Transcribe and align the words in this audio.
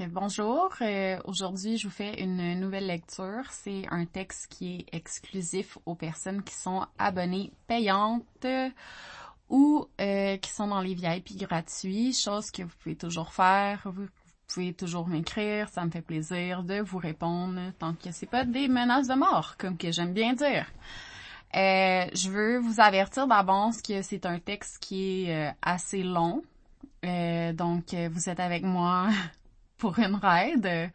bonjour. 0.00 0.70
Euh, 0.80 1.18
aujourd'hui, 1.24 1.76
je 1.76 1.86
vous 1.86 1.92
fais 1.92 2.22
une 2.22 2.58
nouvelle 2.58 2.86
lecture. 2.86 3.44
C'est 3.50 3.84
un 3.90 4.06
texte 4.06 4.46
qui 4.48 4.76
est 4.76 4.96
exclusif 4.96 5.76
aux 5.84 5.94
personnes 5.94 6.42
qui 6.42 6.54
sont 6.54 6.86
abonnées 6.98 7.52
payantes 7.66 8.46
ou 9.50 9.86
euh, 10.00 10.36
qui 10.38 10.50
sont 10.50 10.68
dans 10.68 10.80
les 10.80 10.94
VIP 10.94 11.36
gratuits, 11.36 12.14
chose 12.14 12.50
que 12.50 12.62
vous 12.62 12.72
pouvez 12.82 12.96
toujours 12.96 13.34
faire. 13.34 13.82
Vous 13.84 14.06
pouvez 14.48 14.72
toujours 14.72 15.08
m'écrire, 15.08 15.68
ça 15.68 15.84
me 15.84 15.90
fait 15.90 16.02
plaisir 16.02 16.62
de 16.62 16.80
vous 16.80 16.98
répondre 16.98 17.60
tant 17.78 17.94
que 17.94 18.12
c'est 18.12 18.26
pas 18.26 18.44
des 18.44 18.68
menaces 18.68 19.08
de 19.08 19.14
mort, 19.14 19.56
comme 19.58 19.76
que 19.76 19.92
j'aime 19.92 20.14
bien 20.14 20.32
dire. 20.32 20.66
Euh, 21.54 22.06
je 22.14 22.30
veux 22.30 22.58
vous 22.58 22.80
avertir 22.80 23.26
d'avance 23.26 23.82
que 23.82 24.00
c'est 24.00 24.24
un 24.24 24.38
texte 24.38 24.78
qui 24.78 25.24
est 25.24 25.54
assez 25.60 26.02
long. 26.02 26.42
donc, 27.02 27.94
vous 27.94 28.28
êtes 28.30 28.40
avec 28.40 28.62
moi 28.62 29.08
pour 29.82 29.98
une 29.98 30.14
ride, 30.14 30.92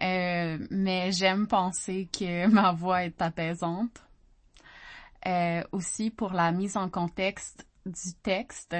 euh, 0.00 0.58
mais 0.70 1.12
j'aime 1.12 1.46
penser 1.46 2.08
que 2.10 2.46
ma 2.48 2.72
voix 2.72 3.04
est 3.04 3.20
apaisante. 3.20 4.02
Euh, 5.26 5.62
aussi 5.70 6.10
pour 6.10 6.32
la 6.32 6.50
mise 6.50 6.78
en 6.78 6.88
contexte 6.88 7.66
du 7.84 8.14
texte. 8.22 8.74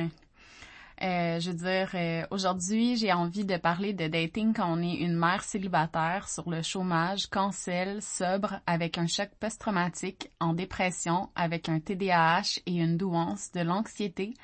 Euh, 1.03 1.41
je 1.41 1.51
veux 1.51 1.57
dire, 1.57 1.91
euh, 1.95 2.25
aujourd'hui, 2.31 2.97
j'ai 2.97 3.13
envie 3.13 3.45
de 3.45 3.57
parler 3.57 3.93
de 3.93 4.07
dating 4.07 4.55
quand 4.55 4.73
on 4.73 4.81
est 4.81 4.95
une 4.95 5.17
mère 5.17 5.43
célibataire 5.43 6.29
sur 6.29 6.49
le 6.49 6.63
chômage, 6.63 7.27
cancel, 7.27 8.01
sobre, 8.01 8.61
avec 8.69 8.99
un 8.99 9.09
choc 9.09 9.29
post-traumatique, 9.41 10.31
en 10.39 10.53
dépression, 10.53 11.29
avec 11.35 11.69
un 11.69 11.81
TDAH 11.81 12.61
et 12.67 12.77
une 12.77 12.97
douance, 12.97 13.51
de 13.51 13.63
l'anxiété, 13.63 14.35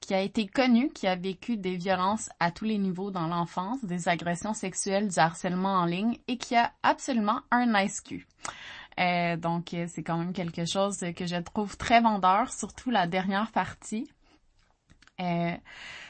qui 0.00 0.12
a 0.12 0.20
été 0.20 0.48
connue, 0.48 0.90
qui 0.90 1.06
a 1.06 1.14
vécu 1.14 1.56
des 1.56 1.76
violences 1.76 2.28
à 2.40 2.50
tous 2.50 2.64
les 2.64 2.78
niveaux 2.78 3.12
dans 3.12 3.28
l'enfance, 3.28 3.84
des 3.84 4.08
agressions 4.08 4.54
sexuelles, 4.54 5.06
du 5.06 5.18
harcèlement 5.18 5.74
en 5.74 5.84
ligne 5.84 6.18
et 6.26 6.38
qui 6.38 6.56
a 6.56 6.72
absolument 6.82 7.38
un 7.52 7.66
nice 7.66 8.00
cul. 8.00 8.26
Euh, 8.98 9.36
donc, 9.36 9.76
c'est 9.86 10.02
quand 10.02 10.18
même 10.18 10.32
quelque 10.32 10.64
chose 10.64 10.98
que 11.14 11.26
je 11.26 11.36
trouve 11.36 11.76
très 11.76 12.00
vendeur, 12.00 12.52
surtout 12.52 12.90
la 12.90 13.06
dernière 13.06 13.52
partie. 13.52 14.10
Euh, 15.20 15.56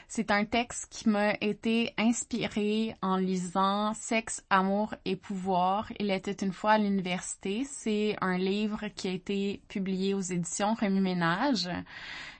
c'est 0.07 0.29
un 0.29 0.43
texte 0.43 0.87
qui 0.91 1.07
m'a 1.07 1.35
été 1.39 1.93
inspiré 1.97 2.95
en 3.01 3.15
lisant 3.15 3.93
Sexe, 3.93 4.43
amour 4.49 4.93
et 5.05 5.15
pouvoir. 5.15 5.91
Il 5.99 6.11
était 6.11 6.45
une 6.45 6.51
fois 6.51 6.71
à 6.71 6.77
l'université. 6.77 7.63
C'est 7.63 8.17
un 8.19 8.37
livre 8.37 8.87
qui 8.95 9.07
a 9.07 9.11
été 9.11 9.61
publié 9.69 10.13
aux 10.13 10.21
éditions 10.21 10.73
Remue 10.73 10.99
Ménage 10.99 11.69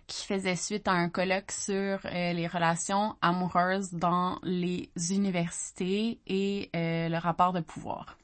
qui 0.06 0.26
faisait 0.26 0.58
suite 0.58 0.90
à 0.90 0.92
un 0.92 1.08
colloque 1.08 1.52
sur 1.52 2.00
euh, 2.04 2.34
les 2.34 2.48
relations 2.48 3.16
amoureuses 3.22 3.94
dans 3.94 4.40
les 4.44 4.90
universités 5.10 6.20
et 6.28 6.70
euh, 6.76 7.08
le 7.08 7.18
rapport 7.18 7.54
de 7.54 7.62
pouvoir. 7.62 8.18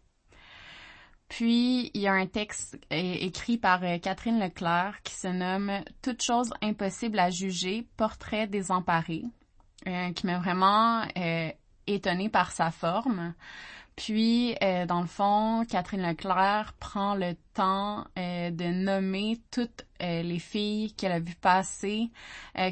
Puis, 1.30 1.92
il 1.94 2.02
y 2.02 2.08
a 2.08 2.14
un 2.14 2.26
texte 2.26 2.78
écrit 2.90 3.58
par 3.58 3.84
euh, 3.84 3.98
Catherine 3.98 4.40
Leclerc 4.40 5.02
qui 5.04 5.14
se 5.14 5.28
nomme 5.28 5.72
Toute 6.02 6.24
chose 6.24 6.54
impossible 6.62 7.20
à 7.20 7.30
juger, 7.30 7.86
portrait 7.98 8.48
désemparé, 8.48 9.24
euh, 9.88 10.12
qui 10.14 10.26
m'a 10.26 10.40
vraiment 10.40 11.04
euh, 11.18 11.50
étonnée 11.86 12.30
par 12.30 12.52
sa 12.52 12.72
forme. 12.72 13.34
Puis, 13.98 14.56
euh, 14.64 14.86
dans 14.86 15.02
le 15.02 15.08
fond, 15.08 15.66
Catherine 15.68 16.08
Leclerc 16.08 16.74
prend 16.80 17.16
le 17.16 17.36
temps 17.54 18.06
de 18.16 18.72
nommer 18.72 19.42
toutes 19.50 19.86
les 20.00 20.38
filles 20.38 20.94
qu'elle 20.94 21.12
a 21.12 21.20
vues 21.20 21.34
passer, 21.34 22.12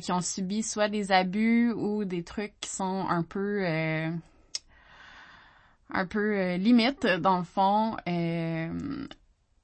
qui 0.03 0.11
ont 0.11 0.21
subi 0.21 0.61
soit 0.61 0.87
des 0.87 1.11
abus 1.11 1.71
ou 1.73 2.05
des 2.05 2.23
trucs 2.23 2.53
qui 2.61 2.69
sont 2.69 3.07
un 3.09 3.23
peu 3.23 3.65
un 5.89 6.05
peu 6.05 6.37
euh, 6.37 6.57
limite 6.57 7.05
dans 7.05 7.37
le 7.37 7.43
fond 7.43 7.95
euh, 8.07 9.07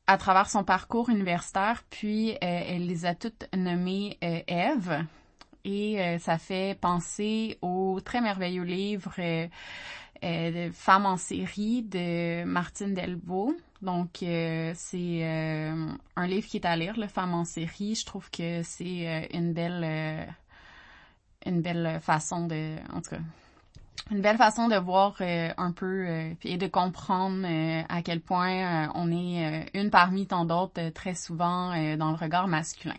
à 0.08 0.18
travers 0.18 0.50
son 0.50 0.64
parcours 0.64 1.10
universitaire, 1.10 1.84
puis 1.90 2.32
euh, 2.32 2.36
elle 2.42 2.88
les 2.88 3.06
a 3.06 3.16
toutes 3.16 3.48
nommées 3.56 4.18
Eve 4.22 5.06
et 5.64 6.18
ça 6.20 6.40
fait 6.40 6.78
penser 6.82 7.60
au 7.62 8.00
très 8.04 8.20
merveilleux 8.20 8.64
livre 8.64 9.14
de 10.24 10.72
Femmes 10.74 11.06
en 11.06 11.18
série 11.18 11.84
de 11.84 12.44
Martine 12.46 12.96
Delvaux. 12.96 13.56
Donc 13.84 14.10
c'est 14.22 15.24
un 15.24 16.28
livre 16.28 16.48
qui 16.48 16.58
est 16.58 16.66
à 16.66 16.76
lire, 16.76 16.98
le 16.98 17.06
Femmes 17.06 17.36
en 17.36 17.46
série. 17.46 17.94
Je 17.94 18.06
trouve 18.08 18.32
que 18.32 18.64
c'est 18.64 19.30
une 19.34 19.54
belle 19.54 20.28
une 21.46 21.62
belle 21.62 22.00
façon 22.02 22.48
de 22.48 22.78
en 22.92 23.02
tout 23.02 23.12
cas 23.12 23.22
une 24.10 24.22
belle 24.22 24.38
façon 24.38 24.68
de 24.68 24.76
voir 24.76 25.16
euh, 25.22 25.50
un 25.58 25.72
peu 25.72 26.06
euh, 26.08 26.34
et 26.44 26.58
de 26.58 26.68
comprendre 26.68 27.46
euh, 27.46 27.84
à 27.88 28.02
quel 28.02 28.20
point 28.20 28.90
on 28.96 29.12
est 29.12 29.70
une 29.74 29.90
parmi 29.90 30.26
tant 30.28 30.46
d'autres 30.46 30.90
très 30.90 31.14
souvent 31.14 31.70
dans 31.98 32.12
le 32.12 32.18
regard 32.18 32.48
masculin. 32.48 32.96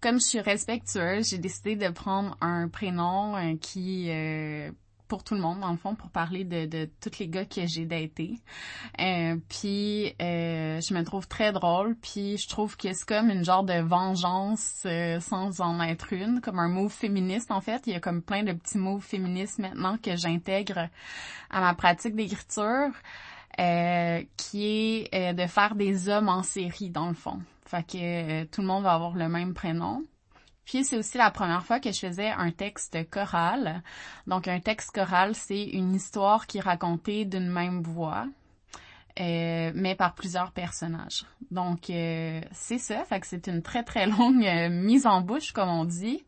Comme 0.00 0.20
je 0.20 0.26
suis 0.26 0.40
respectueuse, 0.40 1.28
j'ai 1.30 1.38
décidé 1.38 1.76
de 1.76 1.88
prendre 1.88 2.36
un 2.40 2.68
prénom 2.68 3.56
qui 3.58 4.10
pour 5.14 5.22
tout 5.22 5.36
le 5.36 5.40
monde, 5.40 5.60
dans 5.60 5.70
le 5.70 5.76
fond, 5.76 5.94
pour 5.94 6.10
parler 6.10 6.42
de, 6.42 6.66
de 6.66 6.90
tous 7.00 7.20
les 7.20 7.28
gars 7.28 7.44
que 7.44 7.64
j'ai 7.66 7.86
datés. 7.86 8.40
Euh, 9.00 9.36
puis, 9.48 10.12
euh, 10.20 10.80
je 10.80 10.92
me 10.92 11.04
trouve 11.04 11.28
très 11.28 11.52
drôle, 11.52 11.94
puis 12.02 12.36
je 12.36 12.48
trouve 12.48 12.76
que 12.76 12.92
c'est 12.92 13.06
comme 13.06 13.30
une 13.30 13.44
genre 13.44 13.62
de 13.62 13.80
vengeance 13.80 14.82
euh, 14.86 15.20
sans 15.20 15.60
en 15.60 15.80
être 15.80 16.12
une, 16.12 16.40
comme 16.40 16.58
un 16.58 16.66
mot 16.66 16.88
féministe, 16.88 17.52
en 17.52 17.60
fait. 17.60 17.84
Il 17.86 17.92
y 17.92 17.96
a 17.96 18.00
comme 18.00 18.22
plein 18.22 18.42
de 18.42 18.52
petits 18.54 18.78
mots 18.78 18.98
féministes 18.98 19.60
maintenant 19.60 19.98
que 19.98 20.16
j'intègre 20.16 20.88
à 21.48 21.60
ma 21.60 21.74
pratique 21.74 22.16
d'écriture, 22.16 22.90
euh, 23.60 24.20
qui 24.36 25.06
est 25.12 25.32
de 25.32 25.46
faire 25.46 25.76
des 25.76 26.08
hommes 26.08 26.28
en 26.28 26.42
série, 26.42 26.90
dans 26.90 27.06
le 27.06 27.14
fond. 27.14 27.38
Fait 27.66 27.86
que 27.86 28.44
tout 28.46 28.62
le 28.62 28.66
monde 28.66 28.82
va 28.82 28.94
avoir 28.94 29.14
le 29.14 29.28
même 29.28 29.54
prénom. 29.54 30.02
Puis 30.64 30.84
c'est 30.84 30.96
aussi 30.96 31.18
la 31.18 31.30
première 31.30 31.64
fois 31.64 31.80
que 31.80 31.92
je 31.92 31.98
faisais 31.98 32.30
un 32.30 32.50
texte 32.50 33.08
choral. 33.10 33.82
Donc 34.26 34.48
un 34.48 34.60
texte 34.60 34.92
choral, 34.92 35.34
c'est 35.34 35.62
une 35.62 35.94
histoire 35.94 36.46
qui 36.46 36.58
est 36.58 36.62
racontée 36.62 37.24
d'une 37.24 37.48
même 37.48 37.82
voix, 37.82 38.26
euh, 39.20 39.72
mais 39.74 39.94
par 39.94 40.14
plusieurs 40.14 40.52
personnages. 40.52 41.24
Donc 41.50 41.90
euh, 41.90 42.40
c'est 42.52 42.78
ça, 42.78 43.04
fait 43.04 43.20
que 43.20 43.26
c'est 43.26 43.46
une 43.46 43.62
très 43.62 43.82
très 43.82 44.06
longue 44.06 44.44
euh, 44.44 44.68
mise 44.70 45.06
en 45.06 45.20
bouche 45.20 45.52
comme 45.52 45.68
on 45.68 45.84
dit. 45.84 46.24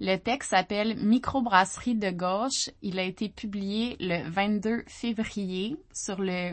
Le 0.00 0.16
texte 0.16 0.50
s'appelle 0.50 0.96
Microbrasserie 0.96 1.94
de 1.94 2.10
gauche. 2.10 2.68
Il 2.82 2.98
a 2.98 3.02
été 3.02 3.30
publié 3.30 3.96
le 3.98 4.28
22 4.28 4.84
février 4.86 5.78
sur 5.92 6.20
le 6.20 6.52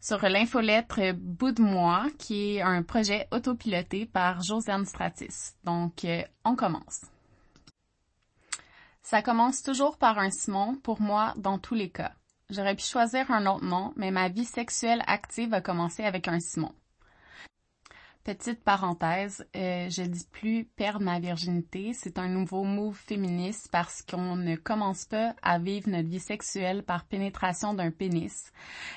sur 0.00 0.22
l'infolettre 0.28 1.12
Bout 1.12 1.52
de 1.52 1.62
moi, 1.62 2.06
qui 2.18 2.56
est 2.56 2.62
un 2.62 2.82
projet 2.82 3.28
autopiloté 3.30 4.06
par 4.06 4.42
Josiane 4.42 4.86
Stratis. 4.86 5.54
Donc, 5.64 6.04
euh, 6.04 6.22
on 6.44 6.56
commence. 6.56 7.02
Ça 9.02 9.22
commence 9.22 9.62
toujours 9.62 9.96
par 9.96 10.18
un 10.18 10.30
Simon, 10.30 10.76
pour 10.76 11.00
moi, 11.00 11.32
dans 11.36 11.58
tous 11.58 11.74
les 11.74 11.90
cas. 11.90 12.12
J'aurais 12.50 12.74
pu 12.74 12.84
choisir 12.84 13.30
un 13.30 13.46
autre 13.46 13.64
nom, 13.64 13.92
mais 13.96 14.10
ma 14.10 14.28
vie 14.28 14.44
sexuelle 14.44 15.02
active 15.06 15.52
a 15.54 15.60
commencé 15.60 16.04
avec 16.04 16.28
un 16.28 16.40
Simon. 16.40 16.72
Petite 18.28 18.62
parenthèse, 18.62 19.46
euh, 19.56 19.88
je 19.88 20.02
dis 20.02 20.26
plus 20.30 20.66
perdre 20.76 21.02
ma 21.02 21.18
virginité, 21.18 21.94
c'est 21.94 22.18
un 22.18 22.28
nouveau 22.28 22.62
move 22.62 22.94
féministe 22.94 23.70
parce 23.72 24.02
qu'on 24.02 24.36
ne 24.36 24.54
commence 24.54 25.06
pas 25.06 25.34
à 25.40 25.58
vivre 25.58 25.88
notre 25.88 26.10
vie 26.10 26.20
sexuelle 26.20 26.82
par 26.82 27.06
pénétration 27.06 27.72
d'un 27.72 27.90
pénis 27.90 28.52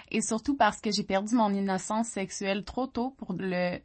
et 0.09 0.19
surtout 0.19 0.58
parce 0.58 0.81
que 0.81 0.92
j'ai 0.92 1.03
perdu 1.03 1.34
mon 1.34 1.53
innocence 1.53 2.09
sexuelle 2.09 2.66
trop 2.66 2.88
tôt 2.88 3.12
pour 3.12 3.34
le 3.40 3.78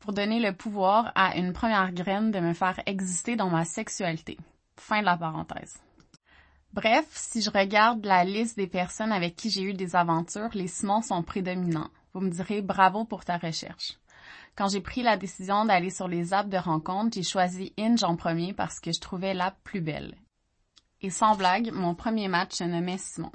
pour 0.00 0.12
donner 0.12 0.38
le 0.38 0.54
pouvoir 0.54 1.12
à 1.14 1.34
une 1.38 1.54
première 1.54 1.92
graine 1.92 2.30
de 2.30 2.40
me 2.40 2.52
faire 2.52 2.78
exister 2.84 3.36
dans 3.36 3.48
ma 3.48 3.64
sexualité. 3.64 4.36
Fin 4.76 5.00
de 5.00 5.06
la 5.06 5.16
parenthèse. 5.16 5.78
Bref, 6.74 7.06
si 7.12 7.40
je 7.40 7.48
regarde 7.48 8.04
la 8.04 8.22
liste 8.24 8.58
des 8.58 8.68
personnes 8.68 9.12
avec 9.12 9.34
qui 9.34 9.48
j'ai 9.48 9.62
eu 9.62 9.72
des 9.72 9.96
aventures, 9.96 10.50
les 10.52 10.68
Simons 10.68 11.00
sont 11.00 11.22
prédominants. 11.22 11.88
Vous 12.12 12.20
me 12.20 12.28
direz 12.28 12.60
bravo 12.60 13.06
pour 13.06 13.24
ta 13.24 13.38
recherche. 13.38 13.96
Quand 14.60 14.68
j'ai 14.68 14.82
pris 14.82 15.02
la 15.02 15.16
décision 15.16 15.64
d'aller 15.64 15.88
sur 15.88 16.06
les 16.06 16.34
apps 16.34 16.50
de 16.50 16.58
rencontre, 16.58 17.14
j'ai 17.14 17.22
choisi 17.22 17.72
Inge 17.78 18.04
en 18.04 18.14
premier 18.14 18.52
parce 18.52 18.78
que 18.78 18.92
je 18.92 19.00
trouvais 19.00 19.32
l'app 19.32 19.56
plus 19.64 19.80
belle. 19.80 20.14
Et 21.00 21.08
sans 21.08 21.34
blague, 21.34 21.70
mon 21.72 21.94
premier 21.94 22.28
match 22.28 22.56
se 22.56 22.64
nommait 22.64 22.98
Simon. 22.98 23.32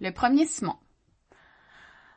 Le 0.00 0.10
premier 0.10 0.44
Simon. 0.46 0.74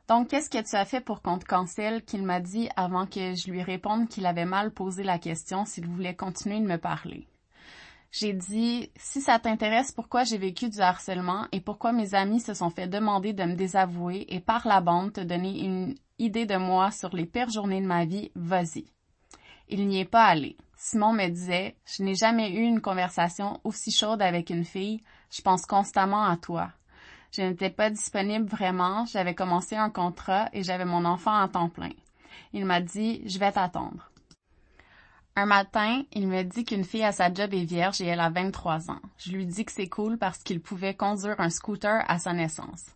Donc, 0.08 0.30
qu'est-ce 0.30 0.50
que 0.50 0.68
tu 0.68 0.76
as 0.76 0.86
fait 0.86 1.00
pour 1.00 1.22
qu'on 1.22 1.38
te 1.38 1.46
cancelle? 1.46 2.04
Qu'il 2.06 2.24
m'a 2.24 2.40
dit 2.40 2.70
avant 2.76 3.06
que 3.06 3.36
je 3.36 3.52
lui 3.52 3.62
réponde 3.62 4.10
qu'il 4.10 4.26
avait 4.26 4.46
mal 4.46 4.72
posé 4.72 5.04
la 5.04 5.20
question 5.20 5.66
s'il 5.66 5.86
voulait 5.86 6.16
continuer 6.16 6.60
de 6.60 6.66
me 6.66 6.80
parler? 6.80 7.28
J'ai 8.12 8.34
dit, 8.34 8.90
si 8.96 9.22
ça 9.22 9.38
t'intéresse 9.38 9.92
pourquoi 9.92 10.24
j'ai 10.24 10.38
vécu 10.38 10.70
du 10.70 10.80
harcèlement 10.80 11.46
et 11.52 11.62
pourquoi 11.62 11.92
mes 11.92 12.14
amis 12.14 12.40
se 12.40 12.54
sont 12.54 12.70
fait 12.70 12.88
demander 12.88 13.34
de 13.34 13.44
me 13.44 13.56
désavouer 13.56 14.26
et 14.30 14.40
par 14.40 14.68
la 14.68 14.82
bande 14.82 15.14
te 15.14 15.22
donner 15.22 15.60
une 15.60 15.96
idée 16.18 16.46
de 16.46 16.56
moi 16.56 16.92
sur 16.92 17.16
les 17.16 17.26
pires 17.26 17.50
journées 17.50 17.82
de 17.82 17.86
ma 17.86 18.06
vie, 18.06 18.32
vas-y. 18.36 18.86
Il 19.70 19.88
n'y 19.88 20.00
est 20.00 20.06
pas 20.06 20.26
allé. 20.26 20.56
Simon 20.78 21.12
me 21.12 21.28
disait, 21.28 21.76
je 21.86 22.04
n'ai 22.04 22.16
jamais 22.16 22.50
eu 22.52 22.62
une 22.62 22.82
conversation 22.82 23.60
aussi 23.64 23.92
chaude 23.92 24.22
avec 24.22 24.50
une 24.50 24.64
fille, 24.64 25.02
Je 25.30 25.42
pense 25.42 25.66
constamment 25.66 26.24
à 26.24 26.38
toi. 26.38 26.72
Je 27.32 27.42
n'étais 27.42 27.70
pas 27.70 27.90
disponible 27.90 28.48
vraiment, 28.48 29.06
j'avais 29.06 29.36
commencé 29.36 29.76
un 29.76 29.90
contrat 29.90 30.50
et 30.54 30.64
j'avais 30.64 30.86
mon 30.86 31.04
enfant 31.04 31.36
à 31.36 31.48
temps 31.50 31.70
plein. 31.70 31.92
Il 32.54 32.66
m'a 32.66 32.80
dit, 32.80 33.22
je 33.28 33.38
vais 33.38 33.52
t'attendre. 33.52 34.10
Un 35.40 35.46
matin, 35.46 36.02
il 36.14 36.28
me 36.28 36.42
dit 36.42 36.66
qu'une 36.66 36.84
fille 36.84 37.04
à 37.04 37.12
sa 37.12 37.32
job 37.32 37.54
est 37.54 37.64
vierge 37.64 38.02
et 38.02 38.08
elle 38.08 38.22
a 38.22 38.32
23 38.32 38.90
ans. 38.90 39.00
Je 39.20 39.34
lui 39.34 39.46
dis 39.46 39.66
que 39.66 39.72
c'est 39.72 39.88
cool 39.88 40.18
parce 40.18 40.40
qu'il 40.40 40.60
pouvait 40.60 40.96
conduire 40.96 41.40
un 41.40 41.52
scooter 41.52 42.04
à 42.08 42.18
sa 42.18 42.34
naissance. 42.34 42.88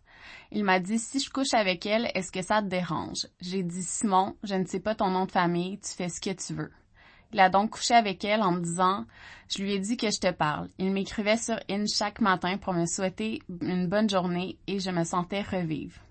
Il 0.51 0.63
m'a 0.63 0.79
dit 0.79 0.97
si 0.97 1.19
je 1.19 1.29
couche 1.29 1.53
avec 1.53 1.85
elle, 1.85 2.09
est-ce 2.15 2.31
que 2.31 2.41
ça 2.41 2.63
te 2.63 2.67
dérange? 2.67 3.27
J'ai 3.41 3.61
dit 3.61 3.83
Simon, 3.83 4.35
je 4.41 4.55
ne 4.55 4.65
sais 4.65 4.79
pas 4.79 4.95
ton 4.95 5.11
nom 5.11 5.27
de 5.27 5.31
famille, 5.31 5.77
tu 5.81 5.91
fais 5.91 6.09
ce 6.09 6.19
que 6.19 6.31
tu 6.31 6.55
veux. 6.55 6.71
Il 7.31 7.39
a 7.39 7.49
donc 7.49 7.69
couché 7.69 7.93
avec 7.93 8.25
elle 8.25 8.41
en 8.41 8.53
me 8.53 8.61
disant 8.61 9.05
Je 9.47 9.61
lui 9.61 9.73
ai 9.73 9.79
dit 9.79 9.95
que 9.95 10.09
je 10.09 10.19
te 10.19 10.31
parle. 10.31 10.67
Il 10.79 10.91
m'écrivait 10.91 11.37
sur 11.37 11.59
In 11.69 11.85
chaque 11.85 12.21
matin 12.21 12.57
pour 12.57 12.73
me 12.73 12.87
souhaiter 12.87 13.43
une 13.61 13.85
bonne 13.85 14.09
journée 14.09 14.57
et 14.65 14.79
je 14.79 14.89
me 14.89 15.03
sentais 15.03 15.43
revivre. 15.43 16.01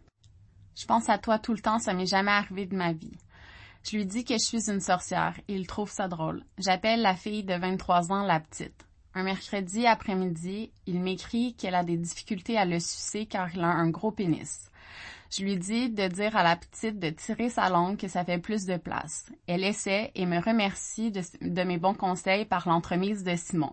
Je 0.76 0.86
pense 0.86 1.08
à 1.08 1.18
toi 1.18 1.40
tout 1.40 1.54
le 1.54 1.60
temps, 1.60 1.80
ça 1.80 1.92
m'est 1.92 2.06
jamais 2.06 2.30
arrivé 2.30 2.66
de 2.66 2.76
ma 2.76 2.92
vie. 2.92 3.18
Je 3.82 3.96
lui 3.96 4.06
dis 4.06 4.24
que 4.24 4.34
je 4.34 4.44
suis 4.44 4.70
une 4.70 4.80
sorcière 4.80 5.34
il 5.48 5.66
trouve 5.66 5.90
ça 5.90 6.06
drôle. 6.06 6.44
J'appelle 6.58 7.02
la 7.02 7.14
fille 7.14 7.44
de 7.44 7.54
23 7.54 8.12
ans 8.12 8.24
la 8.24 8.40
petite. 8.40 8.86
Un 9.14 9.24
mercredi 9.24 9.86
après-midi, 9.86 10.70
il 10.86 11.00
m'écrit 11.00 11.54
qu'elle 11.54 11.74
a 11.74 11.82
des 11.82 11.96
difficultés 11.96 12.56
à 12.56 12.64
le 12.64 12.78
sucer 12.78 13.26
car 13.26 13.52
il 13.54 13.60
a 13.62 13.66
un 13.66 13.90
gros 13.90 14.12
pénis. 14.12 14.70
Je 15.30 15.42
lui 15.42 15.56
dis 15.56 15.90
de 15.90 16.08
dire 16.08 16.36
à 16.36 16.42
la 16.42 16.56
petite 16.56 16.98
de 16.98 17.10
tirer 17.10 17.50
sa 17.50 17.68
langue 17.68 17.96
que 17.96 18.08
ça 18.08 18.24
fait 18.24 18.38
plus 18.38 18.66
de 18.66 18.76
place. 18.76 19.30
Elle 19.46 19.64
essaie 19.64 20.10
et 20.14 20.26
me 20.26 20.40
remercie 20.40 21.10
de, 21.10 21.22
de 21.40 21.62
mes 21.62 21.78
bons 21.78 21.94
conseils 21.94 22.44
par 22.44 22.68
l'entremise 22.68 23.24
de 23.24 23.34
Simon. 23.36 23.72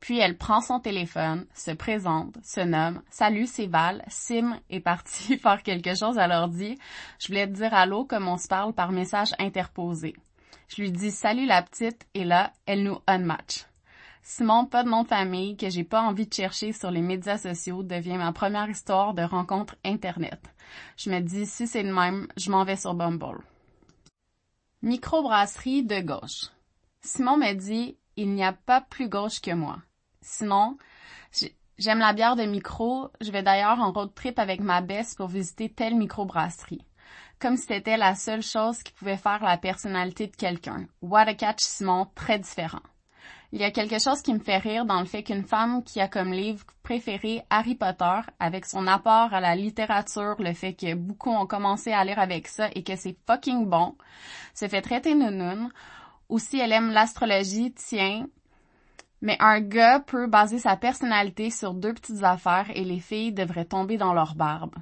Puis 0.00 0.18
elle 0.18 0.36
prend 0.36 0.60
son 0.60 0.78
téléphone, 0.78 1.46
se 1.54 1.70
présente, 1.70 2.36
se 2.44 2.60
nomme, 2.60 3.02
Salut, 3.10 3.46
c'est 3.46 3.66
Val, 3.66 4.04
Sim 4.08 4.60
est 4.70 4.80
parti 4.80 5.38
faire 5.42 5.62
quelque 5.62 5.94
chose 5.94 6.18
à 6.18 6.26
l'ordi. 6.26 6.78
Je 7.18 7.28
voulais 7.28 7.46
te 7.46 7.52
dire 7.52 7.74
allô 7.74 8.04
comme 8.04 8.28
on 8.28 8.36
se 8.36 8.48
parle 8.48 8.72
par 8.72 8.92
message 8.92 9.32
interposé. 9.38 10.14
Je 10.68 10.82
lui 10.82 10.90
dis 10.90 11.10
Salut 11.10 11.46
la 11.46 11.62
petite 11.62 12.06
et 12.14 12.24
là, 12.24 12.52
elle 12.66 12.82
nous 12.82 12.98
unmatch. 13.06 13.66
Simon, 14.22 14.66
pas 14.66 14.82
de 14.82 14.88
nom 14.88 15.04
de 15.04 15.08
famille, 15.08 15.56
que 15.56 15.70
j'ai 15.70 15.84
pas 15.84 16.02
envie 16.02 16.26
de 16.26 16.34
chercher 16.34 16.72
sur 16.72 16.90
les 16.90 17.00
médias 17.00 17.38
sociaux, 17.38 17.84
devient 17.84 18.16
ma 18.16 18.32
première 18.32 18.68
histoire 18.68 19.14
de 19.14 19.22
rencontre 19.22 19.76
Internet. 19.84 20.40
Je 20.96 21.10
me 21.10 21.20
dis, 21.20 21.46
si 21.46 21.68
c'est 21.68 21.84
le 21.84 21.94
même, 21.94 22.26
je 22.36 22.50
m'en 22.50 22.64
vais 22.64 22.74
sur 22.74 22.94
Bumble. 22.94 23.44
Microbrasserie 24.82 25.84
de 25.84 26.00
gauche. 26.00 26.50
Simon 27.02 27.36
me 27.36 27.52
dit, 27.52 27.96
il 28.16 28.32
n'y 28.32 28.44
a 28.44 28.52
pas 28.52 28.80
plus 28.80 29.08
gauche 29.08 29.40
que 29.40 29.52
moi. 29.52 29.78
Sinon, 30.20 30.76
j'aime 31.78 31.98
la 31.98 32.12
bière 32.12 32.36
de 32.36 32.44
micro. 32.44 33.10
Je 33.20 33.30
vais 33.30 33.42
d'ailleurs 33.42 33.80
en 33.80 33.92
road 33.92 34.14
trip 34.14 34.38
avec 34.38 34.60
ma 34.60 34.80
baisse 34.80 35.14
pour 35.14 35.28
visiter 35.28 35.68
telle 35.68 35.96
microbrasserie. 35.96 36.84
Comme 37.38 37.56
si 37.56 37.66
c'était 37.66 37.98
la 37.98 38.14
seule 38.14 38.42
chose 38.42 38.82
qui 38.82 38.92
pouvait 38.92 39.18
faire 39.18 39.44
la 39.44 39.58
personnalité 39.58 40.26
de 40.26 40.36
quelqu'un. 40.36 40.86
What 41.02 41.28
a 41.28 41.34
catch 41.34 41.60
Simon, 41.60 42.08
très 42.14 42.38
différent. 42.38 42.82
Il 43.52 43.60
y 43.60 43.64
a 43.64 43.70
quelque 43.70 44.00
chose 44.00 44.22
qui 44.22 44.34
me 44.34 44.40
fait 44.40 44.58
rire 44.58 44.86
dans 44.86 45.00
le 45.00 45.06
fait 45.06 45.22
qu'une 45.22 45.44
femme 45.44 45.84
qui 45.84 46.00
a 46.00 46.08
comme 46.08 46.32
livre 46.32 46.64
préféré 46.82 47.42
Harry 47.48 47.76
Potter, 47.76 48.20
avec 48.40 48.66
son 48.66 48.86
apport 48.86 49.32
à 49.32 49.40
la 49.40 49.54
littérature, 49.54 50.34
le 50.40 50.52
fait 50.52 50.74
que 50.74 50.94
beaucoup 50.94 51.30
ont 51.30 51.46
commencé 51.46 51.92
à 51.92 52.04
lire 52.04 52.18
avec 52.18 52.48
ça 52.48 52.68
et 52.74 52.82
que 52.82 52.96
c'est 52.96 53.16
fucking 53.26 53.66
bon, 53.66 53.96
se 54.54 54.66
fait 54.66 54.82
traiter 54.82 55.14
nounoun, 55.14 55.70
ou 56.28 56.38
si 56.38 56.58
elle 56.58 56.72
aime 56.72 56.90
l'astrologie, 56.90 57.72
tiens. 57.72 58.26
Mais 59.22 59.36
un 59.40 59.60
gars 59.60 60.00
peut 60.00 60.26
baser 60.26 60.58
sa 60.58 60.76
personnalité 60.76 61.50
sur 61.50 61.74
deux 61.74 61.94
petites 61.94 62.22
affaires 62.22 62.70
et 62.74 62.84
les 62.84 63.00
filles 63.00 63.32
devraient 63.32 63.64
tomber 63.64 63.96
dans 63.96 64.12
leur 64.12 64.34
barbe. 64.34 64.74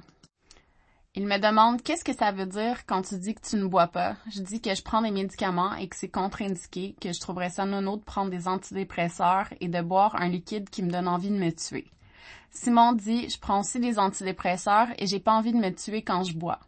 Il 1.17 1.27
me 1.27 1.39
demande 1.39 1.81
qu'est-ce 1.81 2.03
que 2.03 2.13
ça 2.13 2.33
veut 2.33 2.45
dire 2.45 2.85
quand 2.85 3.01
tu 3.03 3.17
dis 3.17 3.33
que 3.33 3.47
tu 3.47 3.55
ne 3.55 3.67
bois 3.67 3.87
pas? 3.87 4.17
Je 4.29 4.41
dis 4.41 4.59
que 4.59 4.75
je 4.75 4.83
prends 4.83 5.01
des 5.01 5.11
médicaments 5.11 5.73
et 5.75 5.87
que 5.87 5.95
c'est 5.95 6.09
contre-indiqué, 6.09 6.93
que 6.99 7.13
je 7.13 7.19
trouverais 7.21 7.49
ça 7.49 7.65
nono 7.65 7.95
de 7.95 8.03
prendre 8.03 8.29
des 8.29 8.49
antidépresseurs 8.49 9.47
et 9.61 9.69
de 9.69 9.81
boire 9.81 10.17
un 10.17 10.27
liquide 10.27 10.69
qui 10.69 10.83
me 10.83 10.91
donne 10.91 11.07
envie 11.07 11.29
de 11.29 11.37
me 11.37 11.51
tuer. 11.51 11.89
Simon 12.51 12.91
dit 12.91 13.29
je 13.29 13.39
prends 13.39 13.61
aussi 13.61 13.79
des 13.79 13.97
antidépresseurs 13.97 14.89
et 14.97 15.07
j'ai 15.07 15.21
pas 15.21 15.31
envie 15.31 15.53
de 15.53 15.57
me 15.57 15.73
tuer 15.73 16.01
quand 16.01 16.23
je 16.23 16.37
bois. 16.37 16.59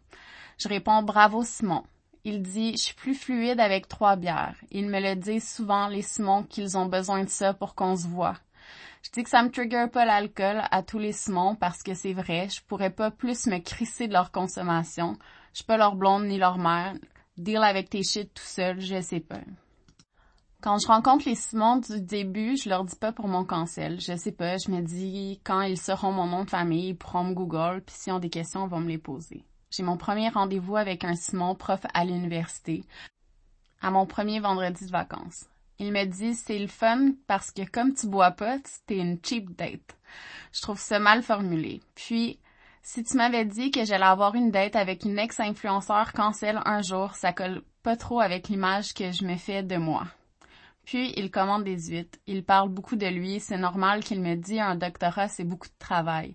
Je 0.56 0.68
réponds 0.68 1.02
bravo 1.02 1.44
Simon. 1.44 1.82
Il 2.30 2.42
dit, 2.42 2.72
je 2.72 2.82
suis 2.82 2.94
plus 2.94 3.14
fluide 3.14 3.58
avec 3.58 3.88
trois 3.88 4.16
bières. 4.16 4.54
Il 4.70 4.90
me 4.90 5.00
le 5.00 5.16
dit 5.16 5.40
souvent, 5.40 5.88
les 5.88 6.02
Simons, 6.02 6.42
qu'ils 6.42 6.76
ont 6.76 6.84
besoin 6.84 7.24
de 7.24 7.30
ça 7.30 7.54
pour 7.54 7.74
qu'on 7.74 7.96
se 7.96 8.06
voit. 8.06 8.34
Je 9.02 9.10
dis 9.10 9.22
que 9.22 9.30
ça 9.30 9.42
me 9.42 9.50
trigger 9.50 9.86
pas 9.90 10.04
l'alcool 10.04 10.60
à 10.70 10.82
tous 10.82 10.98
les 10.98 11.12
Simons 11.12 11.54
parce 11.54 11.82
que 11.82 11.94
c'est 11.94 12.12
vrai, 12.12 12.50
je 12.50 12.60
pourrais 12.60 12.90
pas 12.90 13.10
plus 13.10 13.46
me 13.46 13.56
crisser 13.60 14.08
de 14.08 14.12
leur 14.12 14.30
consommation. 14.30 15.16
Je 15.54 15.60
suis 15.60 15.64
pas 15.64 15.78
leur 15.78 15.96
blonde 15.96 16.26
ni 16.26 16.36
leur 16.36 16.58
mère. 16.58 16.96
Deal 17.38 17.64
avec 17.64 17.88
tes 17.88 18.02
shit 18.02 18.34
tout 18.34 18.42
seul, 18.42 18.78
je 18.78 19.00
sais 19.00 19.20
pas. 19.20 19.40
Quand 20.60 20.76
je 20.76 20.86
rencontre 20.86 21.26
les 21.30 21.34
Simons 21.34 21.78
du 21.78 22.02
début, 22.02 22.58
je 22.58 22.68
leur 22.68 22.84
dis 22.84 22.96
pas 22.96 23.12
pour 23.12 23.28
mon 23.28 23.46
cancel. 23.46 24.02
Je 24.02 24.14
sais 24.18 24.32
pas, 24.32 24.58
je 24.58 24.70
me 24.70 24.82
dis 24.82 25.40
quand 25.44 25.62
ils 25.62 25.80
seront 25.80 26.12
mon 26.12 26.26
nom 26.26 26.44
de 26.44 26.50
famille, 26.50 26.90
ils 26.90 26.94
pourront 26.94 27.24
me 27.24 27.32
Google, 27.32 27.82
puis 27.86 27.96
s'ils 27.96 28.12
ont 28.12 28.18
des 28.18 28.28
questions, 28.28 28.66
ils 28.66 28.70
vont 28.70 28.80
me 28.80 28.88
les 28.88 28.98
poser. 28.98 29.46
J'ai 29.70 29.82
mon 29.82 29.96
premier 29.96 30.28
rendez-vous 30.28 30.76
avec 30.76 31.04
un 31.04 31.14
Simon, 31.14 31.54
prof 31.54 31.80
à 31.92 32.04
l'université, 32.04 32.84
à 33.80 33.90
mon 33.90 34.06
premier 34.06 34.40
vendredi 34.40 34.86
de 34.86 34.90
vacances. 34.90 35.46
Il 35.78 35.92
me 35.92 36.04
dit, 36.04 36.34
c'est 36.34 36.58
le 36.58 36.66
fun 36.66 37.12
parce 37.26 37.50
que 37.50 37.62
comme 37.68 37.94
tu 37.94 38.08
bois 38.08 38.32
pas, 38.32 38.58
t'es 38.86 38.98
une 38.98 39.18
cheap 39.22 39.54
date. 39.56 39.96
Je 40.52 40.62
trouve 40.62 40.80
ça 40.80 40.98
mal 40.98 41.22
formulé. 41.22 41.80
Puis, 41.94 42.38
si 42.82 43.04
tu 43.04 43.16
m'avais 43.16 43.44
dit 43.44 43.70
que 43.70 43.84
j'allais 43.84 44.04
avoir 44.04 44.34
une 44.34 44.50
date 44.50 44.74
avec 44.74 45.04
une 45.04 45.18
ex-influenceur 45.18 46.12
cancel 46.14 46.60
un 46.64 46.82
jour, 46.82 47.14
ça 47.14 47.32
colle 47.32 47.62
pas 47.82 47.96
trop 47.96 48.20
avec 48.20 48.48
l'image 48.48 48.94
que 48.94 49.12
je 49.12 49.24
me 49.24 49.36
fais 49.36 49.62
de 49.62 49.76
moi. 49.76 50.06
Puis, 50.88 51.12
il 51.18 51.30
commande 51.30 51.64
des 51.64 51.90
huîtres. 51.90 52.18
Il 52.26 52.42
parle 52.42 52.70
beaucoup 52.70 52.96
de 52.96 53.06
lui. 53.06 53.40
C'est 53.40 53.58
normal 53.58 54.02
qu'il 54.02 54.22
me 54.22 54.36
dit 54.36 54.58
un 54.58 54.74
doctorat, 54.74 55.28
c'est 55.28 55.44
beaucoup 55.44 55.68
de 55.68 55.78
travail. 55.78 56.34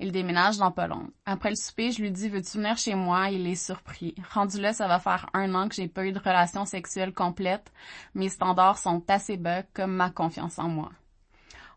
Il 0.00 0.10
déménage 0.10 0.58
dans 0.58 0.72
pas 0.72 0.88
Après 1.24 1.50
le 1.50 1.54
souper, 1.54 1.92
je 1.92 2.02
lui 2.02 2.10
dis, 2.10 2.28
veux-tu 2.28 2.56
venir 2.56 2.76
chez 2.76 2.96
moi? 2.96 3.30
Il 3.30 3.46
est 3.46 3.54
surpris. 3.54 4.16
Rendu 4.34 4.60
là, 4.60 4.72
ça 4.72 4.88
va 4.88 4.98
faire 4.98 5.30
un 5.34 5.54
an 5.54 5.68
que 5.68 5.76
j'ai 5.76 5.86
pas 5.86 6.04
eu 6.04 6.10
de 6.10 6.18
relation 6.18 6.64
sexuelle 6.64 7.14
complète. 7.14 7.72
Mes 8.16 8.28
standards 8.28 8.78
sont 8.78 9.04
assez 9.06 9.36
bas, 9.36 9.62
comme 9.72 9.94
ma 9.94 10.10
confiance 10.10 10.58
en 10.58 10.68
moi. 10.68 10.90